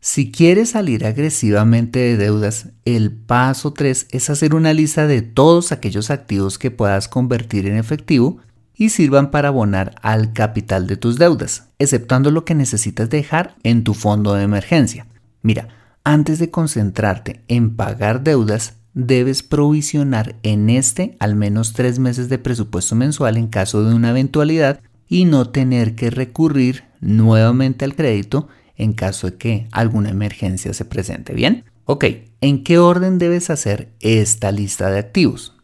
Si 0.00 0.32
quieres 0.32 0.70
salir 0.70 1.04
agresivamente 1.06 2.00
de 2.00 2.16
deudas, 2.16 2.70
el 2.84 3.12
paso 3.12 3.72
3 3.72 4.08
es 4.10 4.30
hacer 4.30 4.52
una 4.52 4.72
lista 4.72 5.06
de 5.06 5.22
todos 5.22 5.70
aquellos 5.70 6.10
activos 6.10 6.58
que 6.58 6.72
puedas 6.72 7.06
convertir 7.06 7.68
en 7.68 7.76
efectivo 7.76 8.38
y 8.74 8.88
sirvan 8.88 9.30
para 9.30 9.46
abonar 9.48 9.94
al 10.02 10.32
capital 10.32 10.88
de 10.88 10.96
tus 10.96 11.18
deudas, 11.18 11.68
exceptuando 11.78 12.32
lo 12.32 12.44
que 12.44 12.56
necesitas 12.56 13.10
dejar 13.10 13.54
en 13.62 13.84
tu 13.84 13.94
fondo 13.94 14.34
de 14.34 14.42
emergencia. 14.42 15.06
Mira, 15.40 15.68
antes 16.04 16.38
de 16.38 16.50
concentrarte 16.50 17.42
en 17.48 17.76
pagar 17.76 18.22
deudas, 18.22 18.76
debes 18.94 19.42
provisionar 19.42 20.36
en 20.42 20.68
este 20.70 21.16
al 21.18 21.34
menos 21.36 21.72
tres 21.72 21.98
meses 21.98 22.28
de 22.28 22.38
presupuesto 22.38 22.94
mensual 22.94 23.36
en 23.36 23.46
caso 23.46 23.84
de 23.84 23.94
una 23.94 24.10
eventualidad 24.10 24.80
y 25.08 25.24
no 25.24 25.50
tener 25.50 25.94
que 25.94 26.10
recurrir 26.10 26.84
nuevamente 27.00 27.84
al 27.84 27.94
crédito 27.94 28.48
en 28.76 28.92
caso 28.92 29.30
de 29.30 29.36
que 29.36 29.68
alguna 29.70 30.10
emergencia 30.10 30.74
se 30.74 30.84
presente. 30.84 31.34
Bien, 31.34 31.64
ok, 31.84 32.04
¿en 32.40 32.64
qué 32.64 32.78
orden 32.78 33.18
debes 33.18 33.50
hacer 33.50 33.92
esta 34.00 34.52
lista 34.52 34.90
de 34.90 34.98
activos? 34.98 35.54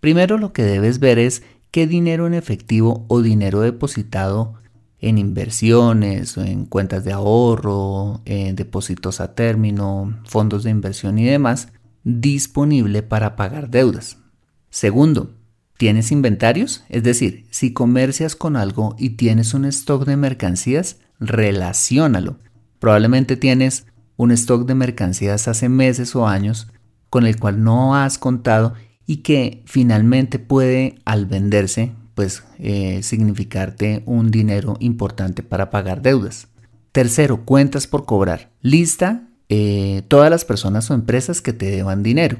Primero 0.00 0.38
lo 0.38 0.52
que 0.52 0.62
debes 0.62 0.98
ver 0.98 1.18
es 1.18 1.42
qué 1.70 1.86
dinero 1.86 2.26
en 2.26 2.34
efectivo 2.34 3.04
o 3.08 3.22
dinero 3.22 3.60
depositado 3.60 4.54
en 5.00 5.18
inversiones 5.18 6.36
en 6.36 6.66
cuentas 6.66 7.04
de 7.04 7.12
ahorro, 7.12 8.20
en 8.24 8.56
depósitos 8.56 9.20
a 9.20 9.34
término, 9.34 10.20
fondos 10.24 10.62
de 10.64 10.70
inversión 10.70 11.18
y 11.18 11.24
demás, 11.24 11.68
disponible 12.04 13.02
para 13.02 13.36
pagar 13.36 13.70
deudas. 13.70 14.18
Segundo, 14.68 15.34
¿tienes 15.78 16.12
inventarios? 16.12 16.84
Es 16.88 17.02
decir, 17.02 17.46
si 17.50 17.72
comercias 17.72 18.36
con 18.36 18.56
algo 18.56 18.94
y 18.98 19.10
tienes 19.10 19.54
un 19.54 19.64
stock 19.64 20.04
de 20.04 20.16
mercancías, 20.16 20.98
relaciónalo. 21.18 22.38
Probablemente 22.78 23.36
tienes 23.36 23.86
un 24.16 24.32
stock 24.32 24.66
de 24.66 24.74
mercancías 24.74 25.48
hace 25.48 25.68
meses 25.68 26.14
o 26.14 26.26
años 26.26 26.68
con 27.08 27.26
el 27.26 27.38
cual 27.38 27.64
no 27.64 27.96
has 27.96 28.18
contado 28.18 28.74
y 29.06 29.18
que 29.18 29.62
finalmente 29.66 30.38
puede 30.38 31.00
al 31.04 31.26
venderse 31.26 31.92
pues 32.20 32.42
eh, 32.58 33.00
significarte 33.02 34.02
un 34.04 34.30
dinero 34.30 34.76
importante 34.78 35.42
para 35.42 35.70
pagar 35.70 36.02
deudas. 36.02 36.48
Tercero, 36.92 37.46
cuentas 37.46 37.86
por 37.86 38.04
cobrar. 38.04 38.50
Lista 38.60 39.22
eh, 39.48 40.02
todas 40.06 40.28
las 40.28 40.44
personas 40.44 40.90
o 40.90 40.94
empresas 40.94 41.40
que 41.40 41.54
te 41.54 41.70
deban 41.70 42.02
dinero 42.02 42.36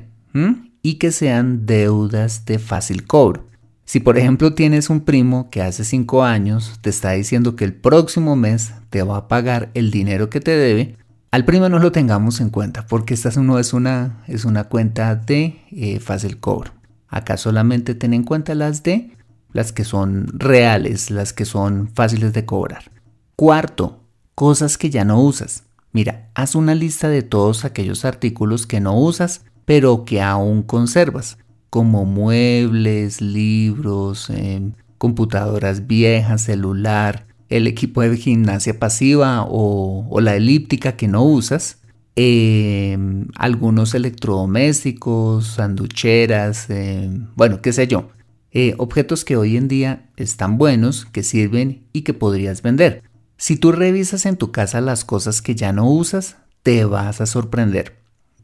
y 0.82 0.96
que 0.96 1.12
sean 1.12 1.64
deudas 1.64 2.44
de 2.44 2.58
fácil 2.58 3.06
cobro. 3.06 3.46
Si 3.86 4.00
por 4.00 4.18
ejemplo 4.18 4.52
tienes 4.52 4.90
un 4.90 5.00
primo 5.00 5.48
que 5.48 5.62
hace 5.62 5.82
5 5.82 6.24
años 6.24 6.78
te 6.82 6.90
está 6.90 7.12
diciendo 7.12 7.56
que 7.56 7.64
el 7.64 7.72
próximo 7.72 8.36
mes 8.36 8.74
te 8.90 9.02
va 9.02 9.16
a 9.16 9.28
pagar 9.28 9.70
el 9.72 9.90
dinero 9.90 10.28
que 10.28 10.40
te 10.40 10.50
debe, 10.50 10.98
al 11.30 11.46
primo 11.46 11.70
no 11.70 11.78
lo 11.78 11.90
tengamos 11.90 12.42
en 12.42 12.50
cuenta 12.50 12.86
porque 12.86 13.14
esta 13.14 13.30
no 13.40 13.58
es 13.58 13.72
una, 13.72 14.18
es 14.26 14.44
una 14.44 14.64
cuenta 14.64 15.14
de 15.14 15.56
eh, 15.70 16.00
fácil 16.00 16.38
cobro. 16.38 16.72
Acá 17.08 17.38
solamente 17.38 17.94
ten 17.94 18.12
en 18.12 18.24
cuenta 18.24 18.54
las 18.54 18.82
de 18.82 19.16
las 19.52 19.72
que 19.72 19.84
son 19.84 20.26
reales, 20.32 21.10
las 21.10 21.32
que 21.32 21.44
son 21.44 21.90
fáciles 21.94 22.32
de 22.32 22.44
cobrar. 22.44 22.90
Cuarto, 23.36 24.00
cosas 24.34 24.78
que 24.78 24.90
ya 24.90 25.04
no 25.04 25.20
usas. 25.20 25.64
Mira, 25.92 26.30
haz 26.34 26.54
una 26.54 26.74
lista 26.74 27.08
de 27.08 27.22
todos 27.22 27.64
aquellos 27.64 28.04
artículos 28.04 28.66
que 28.66 28.80
no 28.80 28.98
usas, 28.98 29.44
pero 29.64 30.04
que 30.04 30.22
aún 30.22 30.62
conservas, 30.62 31.38
como 31.68 32.04
muebles, 32.04 33.20
libros, 33.20 34.30
em, 34.30 34.72
computadoras 34.98 35.86
viejas, 35.86 36.42
celular, 36.42 37.26
el 37.48 37.66
equipo 37.66 38.02
de 38.02 38.16
gimnasia 38.16 38.78
pasiva 38.78 39.44
o, 39.48 40.20
la 40.20 40.36
elíptica 40.36 40.92
que 40.92 41.08
no 41.08 41.24
usas, 41.24 41.78
em, 42.16 43.26
algunos 43.36 43.94
electrodomésticos, 43.94 45.46
sanducheras, 45.46 46.70
em, 46.70 47.28
bueno, 47.36 47.60
qué 47.62 47.72
sé 47.72 47.86
yo, 47.88 48.10
eh, 48.52 48.74
objetos 48.78 49.24
que 49.24 49.36
hoy 49.36 49.56
en 49.56 49.68
día 49.68 50.10
están 50.16 50.58
buenos, 50.58 51.06
que 51.06 51.22
sirven 51.22 51.86
y 51.92 52.02
que 52.02 52.14
podrías 52.14 52.62
vender. 52.62 53.02
Si 53.36 53.56
tú 53.56 53.72
revisas 53.72 54.26
en 54.26 54.36
tu 54.36 54.52
casa 54.52 54.80
las 54.80 55.04
cosas 55.04 55.40
que 55.40 55.54
ya 55.54 55.72
no 55.72 55.90
usas, 55.90 56.36
te 56.62 56.84
vas 56.84 57.20
a 57.20 57.26
sorprender. 57.26 57.96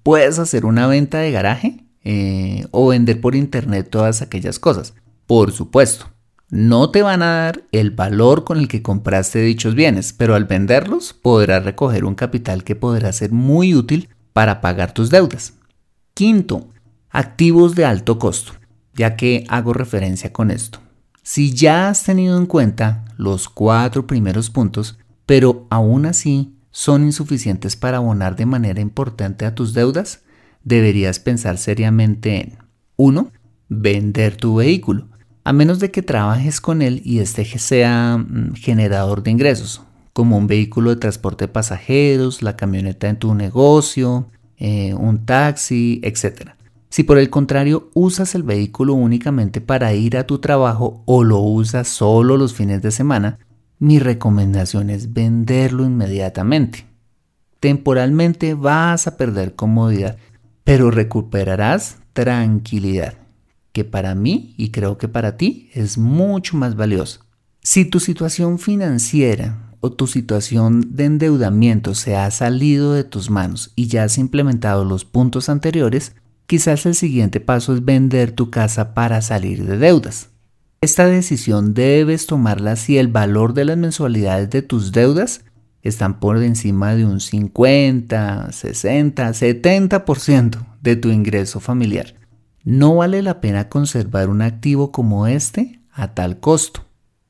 Puedes 0.02 0.38
hacer 0.38 0.64
una 0.64 0.86
venta 0.86 1.18
de 1.18 1.32
garaje 1.32 1.84
eh, 2.04 2.66
o 2.70 2.88
vender 2.88 3.20
por 3.20 3.34
internet 3.34 3.88
todas 3.90 4.22
aquellas 4.22 4.58
cosas. 4.58 4.94
Por 5.26 5.52
supuesto, 5.52 6.06
no 6.48 6.90
te 6.90 7.02
van 7.02 7.22
a 7.22 7.42
dar 7.42 7.64
el 7.72 7.90
valor 7.90 8.44
con 8.44 8.58
el 8.58 8.68
que 8.68 8.82
compraste 8.82 9.40
dichos 9.40 9.74
bienes, 9.74 10.12
pero 10.12 10.36
al 10.36 10.44
venderlos 10.44 11.12
podrás 11.12 11.64
recoger 11.64 12.04
un 12.04 12.14
capital 12.14 12.62
que 12.62 12.76
podrá 12.76 13.12
ser 13.12 13.32
muy 13.32 13.74
útil 13.74 14.08
para 14.32 14.60
pagar 14.60 14.94
tus 14.94 15.10
deudas. 15.10 15.54
Quinto, 16.14 16.68
activos 17.10 17.74
de 17.74 17.84
alto 17.84 18.20
costo, 18.20 18.52
ya 18.96 19.16
que 19.16 19.44
hago 19.48 19.72
referencia 19.72 20.32
con 20.32 20.50
esto. 20.50 20.80
Si 21.22 21.52
ya 21.52 21.88
has 21.88 22.04
tenido 22.04 22.38
en 22.38 22.46
cuenta 22.46 23.04
los 23.16 23.48
cuatro 23.48 24.06
primeros 24.06 24.50
puntos, 24.50 24.98
pero 25.26 25.66
aún 25.70 26.06
así 26.06 26.54
son 26.70 27.04
insuficientes 27.04 27.74
para 27.74 27.96
abonar 27.98 28.36
de 28.36 28.46
manera 28.46 28.80
importante 28.80 29.44
a 29.44 29.54
tus 29.54 29.72
deudas, 29.72 30.22
deberías 30.62 31.18
pensar 31.18 31.58
seriamente 31.58 32.40
en 32.40 32.58
1. 32.96 33.32
Vender 33.68 34.36
tu 34.36 34.56
vehículo, 34.56 35.08
a 35.42 35.52
menos 35.52 35.80
de 35.80 35.90
que 35.90 36.02
trabajes 36.02 36.60
con 36.60 36.82
él 36.82 37.02
y 37.04 37.18
este 37.18 37.44
sea 37.44 38.18
mm, 38.18 38.54
generador 38.54 39.22
de 39.22 39.30
ingresos, 39.32 39.82
como 40.12 40.36
un 40.38 40.46
vehículo 40.46 40.90
de 40.90 40.96
transporte 40.96 41.46
de 41.46 41.52
pasajeros, 41.52 42.42
la 42.42 42.56
camioneta 42.56 43.08
en 43.08 43.18
tu 43.18 43.34
negocio, 43.34 44.28
eh, 44.56 44.94
un 44.94 45.24
taxi, 45.26 46.00
etc. 46.02 46.55
Si 46.88 47.02
por 47.02 47.18
el 47.18 47.30
contrario 47.30 47.90
usas 47.94 48.34
el 48.34 48.42
vehículo 48.42 48.94
únicamente 48.94 49.60
para 49.60 49.92
ir 49.94 50.16
a 50.16 50.26
tu 50.26 50.38
trabajo 50.38 51.02
o 51.06 51.24
lo 51.24 51.40
usas 51.40 51.88
solo 51.88 52.36
los 52.36 52.54
fines 52.54 52.82
de 52.82 52.90
semana, 52.90 53.38
mi 53.78 53.98
recomendación 53.98 54.90
es 54.90 55.12
venderlo 55.12 55.84
inmediatamente. 55.84 56.86
Temporalmente 57.60 58.54
vas 58.54 59.06
a 59.06 59.16
perder 59.16 59.54
comodidad, 59.54 60.16
pero 60.64 60.90
recuperarás 60.90 61.98
tranquilidad, 62.12 63.14
que 63.72 63.84
para 63.84 64.14
mí 64.14 64.54
y 64.56 64.70
creo 64.70 64.96
que 64.98 65.08
para 65.08 65.36
ti 65.36 65.70
es 65.74 65.98
mucho 65.98 66.56
más 66.56 66.76
valioso. 66.76 67.20
Si 67.62 67.84
tu 67.84 68.00
situación 68.00 68.58
financiera 68.58 69.74
o 69.80 69.92
tu 69.92 70.06
situación 70.06 70.96
de 70.96 71.04
endeudamiento 71.04 71.94
se 71.94 72.16
ha 72.16 72.30
salido 72.30 72.92
de 72.92 73.04
tus 73.04 73.28
manos 73.28 73.72
y 73.76 73.88
ya 73.88 74.04
has 74.04 74.18
implementado 74.18 74.84
los 74.84 75.04
puntos 75.04 75.48
anteriores, 75.48 76.14
Quizás 76.46 76.86
el 76.86 76.94
siguiente 76.94 77.40
paso 77.40 77.74
es 77.74 77.84
vender 77.84 78.30
tu 78.30 78.50
casa 78.50 78.94
para 78.94 79.20
salir 79.20 79.66
de 79.66 79.78
deudas. 79.78 80.30
Esta 80.80 81.06
decisión 81.06 81.74
debes 81.74 82.26
tomarla 82.26 82.76
si 82.76 82.98
el 82.98 83.08
valor 83.08 83.52
de 83.52 83.64
las 83.64 83.76
mensualidades 83.76 84.50
de 84.50 84.62
tus 84.62 84.92
deudas 84.92 85.44
están 85.82 86.20
por 86.20 86.42
encima 86.42 86.94
de 86.94 87.04
un 87.04 87.20
50, 87.20 88.52
60, 88.52 89.28
70% 89.30 90.66
de 90.82 90.96
tu 90.96 91.10
ingreso 91.10 91.58
familiar. 91.58 92.14
No 92.62 92.96
vale 92.96 93.22
la 93.22 93.40
pena 93.40 93.68
conservar 93.68 94.28
un 94.28 94.42
activo 94.42 94.92
como 94.92 95.26
este 95.26 95.80
a 95.92 96.14
tal 96.14 96.38
costo. 96.38 96.84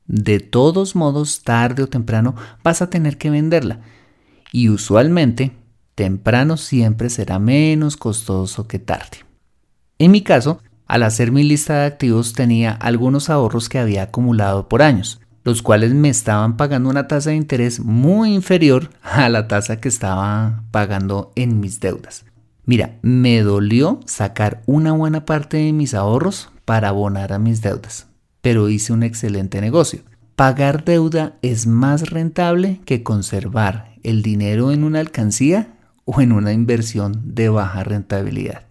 De 0.05 0.39
todos 0.39 0.95
modos, 0.95 1.43
tarde 1.43 1.83
o 1.83 1.87
temprano 1.87 2.35
vas 2.63 2.81
a 2.81 2.89
tener 2.89 3.17
que 3.17 3.29
venderla. 3.29 3.81
Y 4.51 4.69
usualmente 4.69 5.51
temprano 5.97 6.57
siempre 6.57 7.09
será 7.09 7.39
menos 7.39 7.97
costoso 7.97 8.67
que 8.67 8.77
tarde. 8.77 9.25
En 9.97 10.11
mi 10.11 10.21
caso, 10.21 10.61
al 10.85 11.01
hacer 11.01 11.31
mi 11.31 11.41
lista 11.41 11.79
de 11.79 11.85
activos 11.87 12.33
tenía 12.33 12.71
algunos 12.71 13.31
ahorros 13.31 13.67
que 13.67 13.79
había 13.79 14.03
acumulado 14.03 14.69
por 14.69 14.83
años, 14.83 15.19
los 15.43 15.63
cuales 15.63 15.95
me 15.95 16.09
estaban 16.09 16.55
pagando 16.55 16.91
una 16.91 17.07
tasa 17.07 17.31
de 17.31 17.37
interés 17.37 17.79
muy 17.79 18.35
inferior 18.35 18.91
a 19.01 19.27
la 19.27 19.47
tasa 19.47 19.79
que 19.79 19.89
estaba 19.89 20.61
pagando 20.69 21.31
en 21.35 21.59
mis 21.59 21.79
deudas. 21.79 22.25
Mira, 22.63 22.99
me 23.01 23.41
dolió 23.41 23.99
sacar 24.05 24.61
una 24.67 24.91
buena 24.91 25.25
parte 25.25 25.57
de 25.57 25.73
mis 25.73 25.95
ahorros 25.95 26.51
para 26.63 26.89
abonar 26.89 27.33
a 27.33 27.39
mis 27.39 27.63
deudas, 27.63 28.05
pero 28.41 28.69
hice 28.69 28.93
un 28.93 29.01
excelente 29.01 29.61
negocio. 29.61 30.01
Pagar 30.35 30.85
deuda 30.85 31.37
es 31.41 31.65
más 31.65 32.11
rentable 32.11 32.81
que 32.85 33.01
conservar 33.01 33.95
el 34.03 34.21
dinero 34.21 34.71
en 34.71 34.83
una 34.83 34.99
alcancía 34.99 35.73
o 36.09 36.21
en 36.21 36.31
una 36.31 36.53
inversión 36.53 37.35
de 37.35 37.49
baja 37.49 37.83
rentabilidad. 37.83 38.65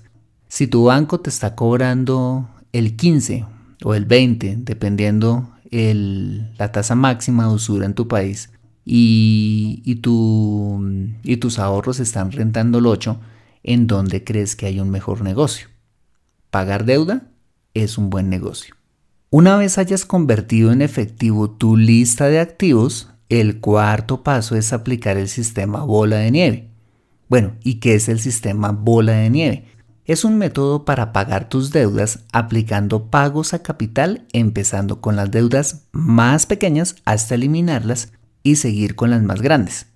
Si 0.49 0.67
tu 0.67 0.85
banco 0.85 1.21
te 1.21 1.29
está 1.29 1.55
cobrando 1.55 2.49
el 2.73 2.97
15 2.97 3.45
o 3.85 3.95
el 3.95 4.07
20, 4.07 4.57
dependiendo 4.61 5.51
la 5.71 6.73
tasa 6.73 6.95
máxima 6.95 7.47
de 7.47 7.55
usura 7.55 7.85
en 7.85 7.93
tu 7.93 8.09
país, 8.09 8.51
y, 8.87 9.83
y 9.85 11.37
tus 11.37 11.59
ahorros 11.59 12.01
están 12.01 12.33
rentando 12.33 12.79
el 12.79 12.87
8, 12.87 13.21
¿en 13.65 13.87
dónde 13.87 14.25
crees 14.25 14.57
que 14.57 14.65
hay 14.65 14.81
un 14.81 14.89
mejor 14.89 15.21
negocio? 15.21 15.69
Pagar 16.51 16.87
deuda 16.87 17.29
es 17.75 17.99
un 17.99 18.09
buen 18.09 18.31
negocio. 18.31 18.77
Una 19.29 19.59
vez 19.59 19.77
hayas 19.77 20.07
convertido 20.07 20.73
en 20.73 20.81
efectivo 20.81 21.51
tu 21.51 21.77
lista 21.77 22.29
de 22.29 22.41
activos, 22.41 23.11
el 23.29 23.61
cuarto 23.61 24.23
paso 24.23 24.57
es 24.57 24.73
aplicar 24.73 25.19
el 25.19 25.29
sistema 25.29 25.85
bola 25.85 26.17
de 26.17 26.31
nieve. 26.31 26.76
Bueno, 27.29 27.55
¿y 27.63 27.75
qué 27.81 27.95
es 27.95 28.09
el 28.09 28.21
sistema 28.21 28.71
bola 28.71 29.13
de 29.13 29.31
nieve? 29.31 29.65
Es 30.05 30.25
un 30.25 30.39
método 30.39 30.85
para 30.85 31.13
pagar 31.13 31.49
tus 31.49 31.73
deudas 31.73 32.21
aplicando 32.33 33.11
pagos 33.11 33.53
a 33.53 33.63
capital 33.63 34.27
empezando 34.33 35.01
con 35.01 35.17
las 35.17 35.33
deudas 35.33 35.89
más 35.91 36.47
pequeñas 36.47 36.95
hasta 37.05 37.35
eliminarlas 37.35 38.13
y 38.45 38.57
seguir 38.57 38.95
con 38.95 39.11
las 39.11 39.23
más 39.23 39.43
grandes. 39.43 39.89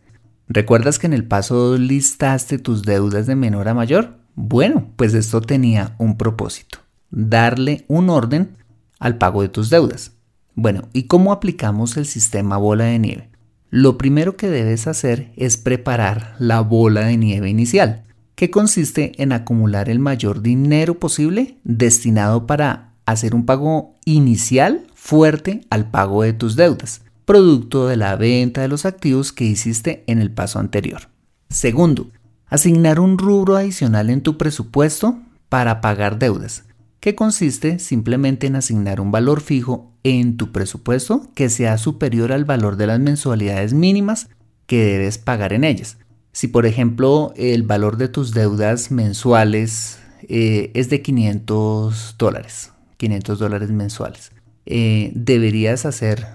¿Recuerdas 0.48 0.98
que 0.98 1.06
en 1.06 1.12
el 1.12 1.24
paso 1.24 1.78
listaste 1.78 2.58
tus 2.58 2.82
deudas 2.82 3.26
de 3.26 3.36
menor 3.36 3.68
a 3.68 3.74
mayor? 3.74 4.18
Bueno, 4.34 4.88
pues 4.96 5.14
esto 5.14 5.40
tenía 5.40 5.94
un 5.98 6.18
propósito, 6.18 6.78
darle 7.10 7.84
un 7.86 8.10
orden 8.10 8.56
al 8.98 9.18
pago 9.18 9.42
de 9.42 9.48
tus 9.48 9.70
deudas. 9.70 10.12
Bueno, 10.56 10.88
¿y 10.92 11.04
cómo 11.04 11.32
aplicamos 11.32 11.96
el 11.96 12.06
sistema 12.06 12.56
bola 12.56 12.86
de 12.86 12.98
nieve? 12.98 13.30
Lo 13.70 13.96
primero 13.98 14.36
que 14.36 14.48
debes 14.48 14.88
hacer 14.88 15.32
es 15.36 15.56
preparar 15.56 16.34
la 16.38 16.60
bola 16.60 17.02
de 17.02 17.16
nieve 17.16 17.48
inicial 17.48 18.04
que 18.34 18.50
consiste 18.50 19.12
en 19.22 19.32
acumular 19.32 19.88
el 19.90 19.98
mayor 19.98 20.40
dinero 20.40 20.98
posible 20.98 21.58
destinado 21.62 22.46
para 22.46 22.94
hacer 23.04 23.34
un 23.34 23.44
pago 23.44 23.96
inicial 24.06 24.86
fuerte 24.94 25.60
al 25.70 25.90
pago 25.90 26.22
de 26.22 26.32
tus 26.32 26.56
deudas, 26.56 27.02
producto 27.26 27.86
de 27.86 27.96
la 27.96 28.16
venta 28.16 28.62
de 28.62 28.68
los 28.68 28.86
activos 28.86 29.32
que 29.32 29.44
hiciste 29.44 30.04
en 30.06 30.20
el 30.20 30.32
paso 30.32 30.58
anterior. 30.58 31.02
Segundo, 31.50 32.10
asignar 32.46 32.98
un 32.98 33.18
rubro 33.18 33.56
adicional 33.56 34.10
en 34.10 34.22
tu 34.22 34.38
presupuesto 34.38 35.20
para 35.48 35.80
pagar 35.80 36.18
deudas, 36.18 36.64
que 37.00 37.14
consiste 37.14 37.78
simplemente 37.78 38.46
en 38.46 38.56
asignar 38.56 39.00
un 39.00 39.10
valor 39.10 39.40
fijo 39.40 39.90
en 40.04 40.36
tu 40.36 40.52
presupuesto 40.52 41.26
que 41.34 41.48
sea 41.48 41.78
superior 41.78 42.32
al 42.32 42.44
valor 42.44 42.76
de 42.76 42.86
las 42.86 43.00
mensualidades 43.00 43.72
mínimas 43.72 44.28
que 44.66 44.84
debes 44.84 45.18
pagar 45.18 45.52
en 45.52 45.64
ellas, 45.64 45.98
si 46.32 46.46
por 46.46 46.66
ejemplo 46.66 47.32
el 47.36 47.64
valor 47.64 47.96
de 47.96 48.08
tus 48.08 48.32
deudas 48.32 48.90
mensuales 48.90 49.98
eh, 50.28 50.70
es 50.74 50.90
de 50.90 51.02
500 51.02 52.14
dólares, 52.18 52.72
500 52.98 53.38
dólares 53.38 53.70
mensuales, 53.70 54.30
eh, 54.66 55.10
deberías 55.14 55.86
hacer 55.86 56.26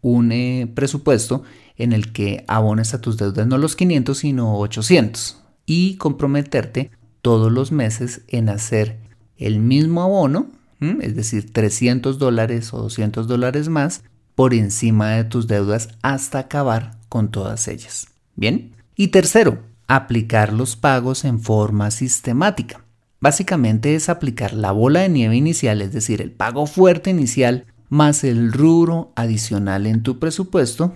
un 0.00 0.32
eh, 0.32 0.70
presupuesto 0.74 1.44
en 1.76 1.92
el 1.92 2.12
que 2.12 2.44
abones 2.48 2.94
a 2.94 3.00
tus 3.00 3.16
deudas 3.16 3.46
no 3.46 3.58
los 3.58 3.76
500 3.76 4.16
sino 4.16 4.58
800 4.58 5.40
y 5.66 5.96
comprometerte 5.96 6.90
todos 7.22 7.50
los 7.50 7.72
meses 7.72 8.22
en 8.28 8.48
hacer 8.48 9.03
el 9.38 9.58
mismo 9.60 10.02
abono, 10.02 10.48
es 11.00 11.16
decir, 11.16 11.50
300 11.50 12.18
dólares 12.18 12.74
o 12.74 12.78
200 12.78 13.26
dólares 13.26 13.68
más 13.70 14.02
por 14.34 14.52
encima 14.52 15.12
de 15.12 15.24
tus 15.24 15.46
deudas 15.46 15.88
hasta 16.02 16.40
acabar 16.40 16.98
con 17.08 17.30
todas 17.30 17.68
ellas. 17.68 18.08
Bien, 18.36 18.72
y 18.94 19.08
tercero, 19.08 19.60
aplicar 19.86 20.52
los 20.52 20.76
pagos 20.76 21.24
en 21.24 21.40
forma 21.40 21.90
sistemática. 21.90 22.84
Básicamente 23.20 23.94
es 23.94 24.08
aplicar 24.08 24.52
la 24.52 24.72
bola 24.72 25.00
de 25.00 25.08
nieve 25.08 25.36
inicial, 25.36 25.80
es 25.80 25.92
decir, 25.92 26.20
el 26.20 26.30
pago 26.30 26.66
fuerte 26.66 27.10
inicial 27.10 27.64
más 27.88 28.24
el 28.24 28.52
rubro 28.52 29.12
adicional 29.14 29.86
en 29.86 30.02
tu 30.02 30.18
presupuesto 30.18 30.94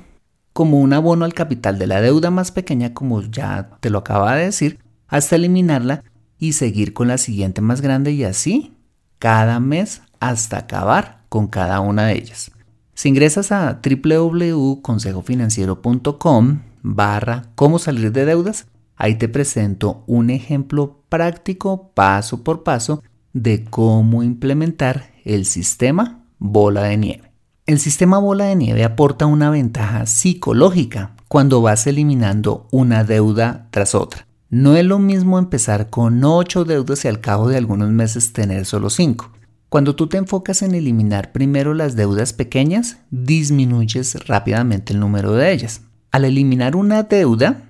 como 0.52 0.80
un 0.80 0.92
abono 0.92 1.24
al 1.24 1.34
capital 1.34 1.78
de 1.78 1.86
la 1.86 2.00
deuda 2.00 2.30
más 2.30 2.50
pequeña, 2.50 2.92
como 2.92 3.22
ya 3.22 3.70
te 3.80 3.90
lo 3.90 3.98
acaba 3.98 4.34
de 4.34 4.46
decir, 4.46 4.80
hasta 5.06 5.36
eliminarla 5.36 6.02
y 6.38 6.52
seguir 6.52 6.92
con 6.92 7.08
la 7.08 7.18
siguiente 7.18 7.60
más 7.60 7.80
grande 7.80 8.12
y 8.12 8.22
así 8.24 8.72
cada 9.18 9.58
mes 9.60 10.02
hasta 10.20 10.58
acabar 10.58 11.22
con 11.28 11.48
cada 11.48 11.80
una 11.80 12.06
de 12.06 12.14
ellas. 12.14 12.52
Si 12.94 13.08
ingresas 13.08 13.52
a 13.52 13.80
www.consejofinanciero.com 13.82 16.60
barra 16.82 17.44
cómo 17.54 17.78
salir 17.78 18.12
de 18.12 18.24
deudas, 18.24 18.66
ahí 18.96 19.16
te 19.16 19.28
presento 19.28 20.02
un 20.06 20.30
ejemplo 20.30 21.02
práctico 21.08 21.90
paso 21.94 22.42
por 22.42 22.62
paso 22.62 23.02
de 23.32 23.64
cómo 23.64 24.22
implementar 24.22 25.12
el 25.24 25.44
sistema 25.44 26.24
bola 26.38 26.84
de 26.84 26.96
nieve. 26.96 27.32
El 27.66 27.78
sistema 27.78 28.18
bola 28.18 28.46
de 28.46 28.56
nieve 28.56 28.84
aporta 28.84 29.26
una 29.26 29.50
ventaja 29.50 30.06
psicológica 30.06 31.14
cuando 31.28 31.60
vas 31.60 31.86
eliminando 31.86 32.66
una 32.70 33.04
deuda 33.04 33.68
tras 33.70 33.94
otra. 33.94 34.27
No 34.50 34.76
es 34.76 34.84
lo 34.86 34.98
mismo 34.98 35.38
empezar 35.38 35.90
con 35.90 36.24
8 36.24 36.64
deudas 36.64 37.04
y 37.04 37.08
al 37.08 37.20
cabo 37.20 37.48
de 37.48 37.58
algunos 37.58 37.90
meses 37.90 38.32
tener 38.32 38.64
solo 38.64 38.88
5. 38.88 39.30
Cuando 39.68 39.94
tú 39.94 40.06
te 40.06 40.16
enfocas 40.16 40.62
en 40.62 40.74
eliminar 40.74 41.32
primero 41.32 41.74
las 41.74 41.96
deudas 41.96 42.32
pequeñas, 42.32 42.96
disminuyes 43.10 44.26
rápidamente 44.26 44.94
el 44.94 45.00
número 45.00 45.32
de 45.32 45.52
ellas. 45.52 45.82
Al 46.10 46.24
eliminar 46.24 46.76
una 46.76 47.02
deuda, 47.02 47.64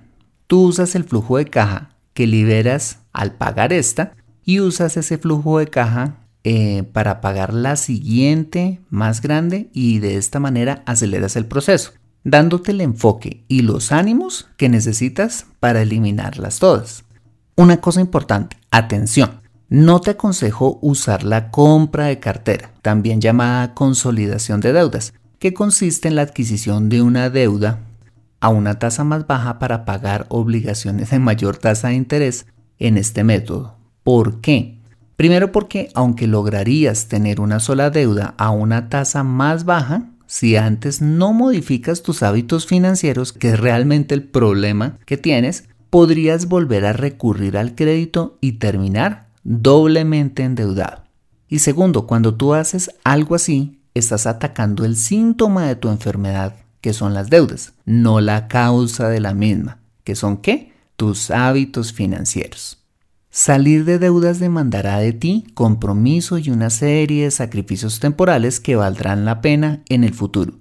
tú 0.47 0.67
usas 0.67 0.95
el 0.95 1.03
flujo 1.03 1.35
de 1.35 1.45
caja 1.45 1.97
que 2.13 2.27
liberas 2.27 2.99
al 3.11 3.33
pagar 3.33 3.73
esta 3.73 4.13
y 4.45 4.61
usas 4.61 4.95
ese 4.95 5.17
flujo 5.17 5.59
de 5.59 5.67
caja 5.67 6.15
eh, 6.45 6.83
para 6.93 7.19
pagar 7.19 7.53
la 7.53 7.75
siguiente 7.75 8.79
más 8.89 9.21
grande 9.21 9.69
y 9.73 9.99
de 9.99 10.15
esta 10.15 10.39
manera 10.39 10.81
aceleras 10.85 11.35
el 11.35 11.45
proceso, 11.45 11.91
dándote 12.23 12.71
el 12.71 12.81
enfoque 12.81 13.43
y 13.47 13.61
los 13.61 13.91
ánimos 13.91 14.49
que 14.57 14.69
necesitas 14.69 15.45
para 15.59 15.81
eliminarlas 15.81 16.59
todas. 16.59 17.05
Una 17.55 17.77
cosa 17.77 18.01
importante, 18.01 18.57
atención, 18.71 19.41
no 19.69 20.01
te 20.01 20.11
aconsejo 20.11 20.79
usar 20.81 21.23
la 21.23 21.51
compra 21.51 22.05
de 22.05 22.19
cartera, 22.19 22.71
también 22.81 23.21
llamada 23.21 23.73
consolidación 23.73 24.61
de 24.61 24.73
deudas, 24.73 25.13
que 25.39 25.53
consiste 25.53 26.07
en 26.07 26.15
la 26.15 26.23
adquisición 26.23 26.89
de 26.89 27.01
una 27.01 27.29
deuda 27.29 27.79
a 28.41 28.49
una 28.49 28.79
tasa 28.79 29.03
más 29.03 29.27
baja 29.27 29.59
para 29.59 29.85
pagar 29.85 30.25
obligaciones 30.29 31.11
de 31.11 31.19
mayor 31.19 31.57
tasa 31.57 31.89
de 31.89 31.95
interés 31.95 32.45
en 32.77 32.97
este 32.97 33.23
método. 33.23 33.75
¿Por 34.03 34.41
qué? 34.41 34.79
Primero 35.15 35.51
porque 35.51 35.89
aunque 35.93 36.27
lograrías 36.27 37.07
tener 37.07 37.41
una 37.41 37.59
sola 37.59 37.89
deuda 37.89 38.35
a 38.37 38.51
una 38.51 38.89
tasa 38.89 39.23
más 39.23 39.65
baja, 39.65 40.05
si 40.29 40.57
antes 40.57 41.01
no 41.01 41.33
modificas 41.33 42.03
tus 42.03 42.21
hábitos 42.21 42.67
financieros, 42.67 43.33
que 43.33 43.49
es 43.49 43.59
realmente 43.59 44.13
el 44.13 44.21
problema 44.21 44.99
que 45.07 45.17
tienes, 45.17 45.63
podrías 45.89 46.47
volver 46.47 46.85
a 46.85 46.93
recurrir 46.93 47.57
al 47.57 47.73
crédito 47.73 48.37
y 48.39 48.53
terminar 48.53 49.29
doblemente 49.43 50.43
endeudado. 50.43 51.03
Y 51.47 51.59
segundo, 51.59 52.05
cuando 52.05 52.35
tú 52.35 52.53
haces 52.53 52.91
algo 53.03 53.33
así, 53.33 53.79
estás 53.95 54.27
atacando 54.27 54.85
el 54.85 54.97
síntoma 54.97 55.65
de 55.65 55.75
tu 55.75 55.89
enfermedad 55.89 56.57
que 56.79 56.93
son 56.93 57.15
las 57.15 57.31
deudas, 57.31 57.73
no 57.85 58.21
la 58.21 58.47
causa 58.47 59.09
de 59.09 59.21
la 59.21 59.33
misma, 59.33 59.79
que 60.03 60.13
son 60.13 60.37
qué? 60.37 60.73
Tus 60.95 61.31
hábitos 61.31 61.91
financieros. 61.91 62.78
Salir 63.31 63.85
de 63.85 63.99
deudas 63.99 64.39
demandará 64.39 64.97
de 64.97 65.13
ti 65.13 65.45
compromiso 65.53 66.39
y 66.39 66.49
una 66.49 66.71
serie 66.71 67.25
de 67.25 67.31
sacrificios 67.31 67.99
temporales 67.99 68.59
que 68.59 68.75
valdrán 68.75 69.23
la 69.23 69.39
pena 69.39 69.83
en 69.87 70.03
el 70.03 70.15
futuro. 70.15 70.53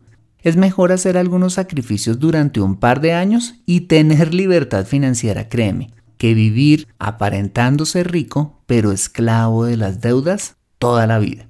Es 0.42 0.56
mejor 0.56 0.92
hacer 0.92 1.16
algunos 1.16 1.54
sacrificios 1.54 2.18
durante 2.18 2.60
un 2.60 2.76
par 2.76 3.00
de 3.00 3.14
años 3.14 3.54
y 3.64 3.82
tener 3.82 4.34
libertad 4.34 4.84
financiera, 4.84 5.48
créeme, 5.48 5.90
que 6.18 6.34
vivir 6.34 6.88
aparentándose 6.98 8.04
rico 8.04 8.60
pero 8.66 8.92
esclavo 8.92 9.64
de 9.64 9.78
las 9.78 10.02
deudas 10.02 10.56
toda 10.78 11.06
la 11.06 11.18
vida. 11.18 11.48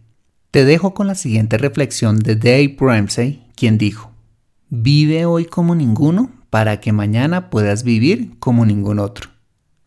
Te 0.52 0.64
dejo 0.64 0.94
con 0.94 1.08
la 1.08 1.16
siguiente 1.16 1.58
reflexión 1.58 2.20
de 2.20 2.36
Dave 2.36 2.76
Ramsey, 2.78 3.44
quien 3.56 3.76
dijo, 3.76 4.12
Vive 4.70 5.26
hoy 5.26 5.46
como 5.46 5.74
ninguno 5.74 6.30
para 6.48 6.80
que 6.80 6.92
mañana 6.92 7.50
puedas 7.50 7.82
vivir 7.82 8.38
como 8.38 8.64
ningún 8.64 9.00
otro. 9.00 9.30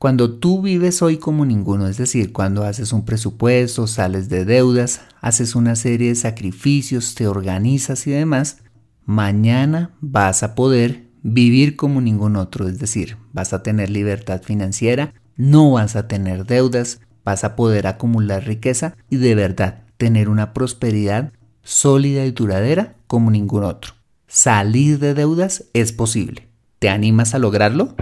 Cuando 0.02 0.32
tú 0.32 0.64
vives 0.64 1.04
hoy 1.04 1.18
como 1.18 1.46
ninguno, 1.46 1.88
es 1.88 1.98
decir, 1.98 2.34
cuando 2.34 2.64
haces 2.64 2.92
un 2.92 3.06
presupuesto, 3.06 3.86
sales 3.86 4.30
de 4.30 4.46
deudas, 4.46 5.02
haces 5.22 5.54
una 5.54 5.76
serie 5.76 6.08
de 6.08 6.16
sacrificios, 6.16 7.14
te 7.14 7.28
organizas 7.28 8.08
y 8.08 8.10
demás, 8.10 8.64
mañana 9.06 9.92
vas 10.02 10.42
a 10.42 10.56
poder 10.56 11.04
vivir 11.22 11.76
como 11.76 12.02
ningún 12.02 12.36
otro, 12.36 12.68
es 12.68 12.80
decir, 12.80 13.18
vas 13.32 13.54
a 13.54 13.62
tener 13.62 13.92
libertad 13.92 14.42
financiera, 14.42 15.14
no 15.36 15.74
vas 15.74 15.96
a 15.96 16.08
tener 16.08 16.48
deudas, 16.48 17.02
vas 17.24 17.44
a 17.44 17.56
poder 17.56 17.86
acumular 17.86 18.44
riqueza 18.44 18.96
y 19.08 19.18
de 19.18 19.36
verdad 19.36 19.84
tener 19.98 20.30
una 20.30 20.52
prosperidad 20.52 21.32
sólida 21.62 22.26
y 22.26 22.32
duradera 22.32 22.96
como 23.06 23.30
ningún 23.30 23.66
otro. 23.66 23.94
Salir 24.26 24.98
de 24.98 25.14
deudas 25.14 25.66
es 25.74 25.92
posible. 25.92 26.48
¿Te 26.80 26.90
animas 26.90 27.36
a 27.36 27.38
lograrlo? 27.38 27.96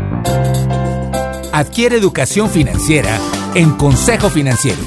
Adquiere 1.59 1.97
educación 1.97 2.49
financiera 2.49 3.19
en 3.53 3.71
Consejo 3.71 4.29
Financiero. 4.29 4.79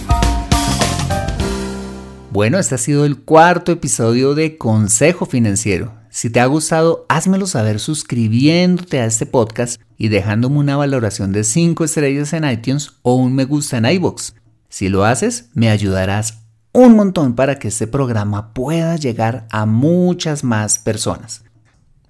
Bueno, 2.31 2.59
este 2.59 2.77
ha 2.77 2.79
sido 2.79 3.05
el 3.05 3.19
cuarto 3.19 3.73
episodio 3.73 4.35
de 4.35 4.57
Consejo 4.57 5.27
Financiero. 5.27 5.93
Si 6.09 6.31
te 6.31 6.41
ha 6.41 6.47
gustado, 6.47 7.05
házmelo 7.11 7.47
saber 7.47 7.79
suscribiéndote 7.79 9.01
a 9.01 9.05
este 9.05 9.27
podcast 9.27 9.83
y 9.99 10.09
dejándome 10.09 10.61
una 10.61 10.79
valoración 10.79 11.33
de 11.33 11.45
5 11.45 11.85
estrellas 11.85 12.33
en 12.33 12.49
iTunes 12.49 12.93
o 13.03 13.17
un 13.17 13.35
me 13.35 13.45
gusta 13.45 13.77
en 13.77 13.85
iBox. 13.85 14.35
Si 14.71 14.89
lo 14.89 15.05
haces, 15.05 15.51
me 15.53 15.69
ayudarás 15.69 16.39
un 16.73 16.97
montón 16.97 17.35
para 17.35 17.59
que 17.59 17.69
este 17.69 17.87
programa 17.87 18.55
pueda 18.55 18.97
llegar 18.97 19.47
a 19.51 19.67
muchas 19.67 20.43
más 20.43 20.79
personas. 20.79 21.45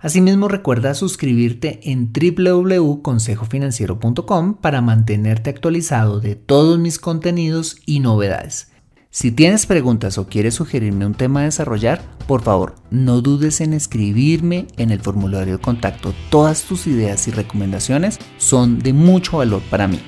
Asimismo, 0.03 0.49
recuerda 0.49 0.93
suscribirte 0.95 1.79
en 1.85 2.12
www.consejofinanciero.com 2.12 4.55
para 4.55 4.81
mantenerte 4.81 5.49
actualizado 5.49 6.19
de 6.19 6.35
todos 6.35 6.81
mis 6.81 6.99
contenidos 6.99 7.77
y 7.87 8.01
novedades. 8.01 8.73
Si 9.11 9.31
tienes 9.31 9.67
preguntas 9.67 10.19
o 10.19 10.27
quieres 10.27 10.55
sugerirme 10.55 11.07
un 11.07 11.15
tema 11.15 11.43
a 11.43 11.45
desarrollar, 11.45 12.03
por 12.27 12.43
favor, 12.43 12.75
no 12.91 13.21
dudes 13.21 13.61
en 13.61 13.75
escribirme 13.75 14.67
en 14.77 14.91
el 14.91 14.99
formulario 15.01 15.59
de 15.59 15.62
contacto. 15.62 16.12
Todas 16.31 16.65
tus 16.65 16.88
ideas 16.88 17.29
y 17.29 17.31
recomendaciones 17.31 18.19
son 18.38 18.81
de 18.81 18.93
mucho 18.93 19.37
valor 19.37 19.62
para 19.71 19.87
mí. 19.87 20.01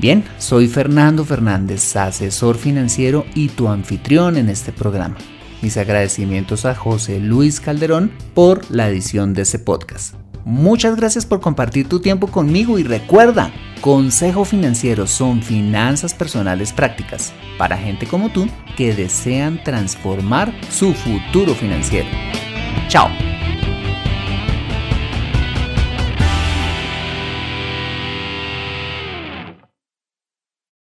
Bien, 0.00 0.24
soy 0.38 0.66
Fernando 0.66 1.24
Fernández, 1.24 1.94
asesor 1.94 2.56
financiero 2.56 3.24
y 3.36 3.50
tu 3.50 3.68
anfitrión 3.68 4.36
en 4.36 4.48
este 4.48 4.72
programa. 4.72 5.16
Mis 5.62 5.76
agradecimientos 5.76 6.64
a 6.64 6.74
José 6.74 7.20
Luis 7.20 7.60
Calderón 7.60 8.10
por 8.34 8.70
la 8.70 8.88
edición 8.88 9.34
de 9.34 9.42
este 9.42 9.58
podcast. 9.58 10.14
Muchas 10.44 10.96
gracias 10.96 11.26
por 11.26 11.40
compartir 11.40 11.88
tu 11.88 12.00
tiempo 12.00 12.26
conmigo 12.26 12.78
y 12.78 12.82
recuerda, 12.82 13.52
Consejo 13.80 14.44
Financiero 14.44 15.06
son 15.06 15.42
finanzas 15.42 16.14
personales 16.14 16.72
prácticas 16.72 17.32
para 17.58 17.76
gente 17.76 18.06
como 18.06 18.30
tú 18.30 18.48
que 18.76 18.94
desean 18.94 19.62
transformar 19.62 20.52
su 20.70 20.94
futuro 20.94 21.54
financiero. 21.54 22.08
Chao. 22.88 23.29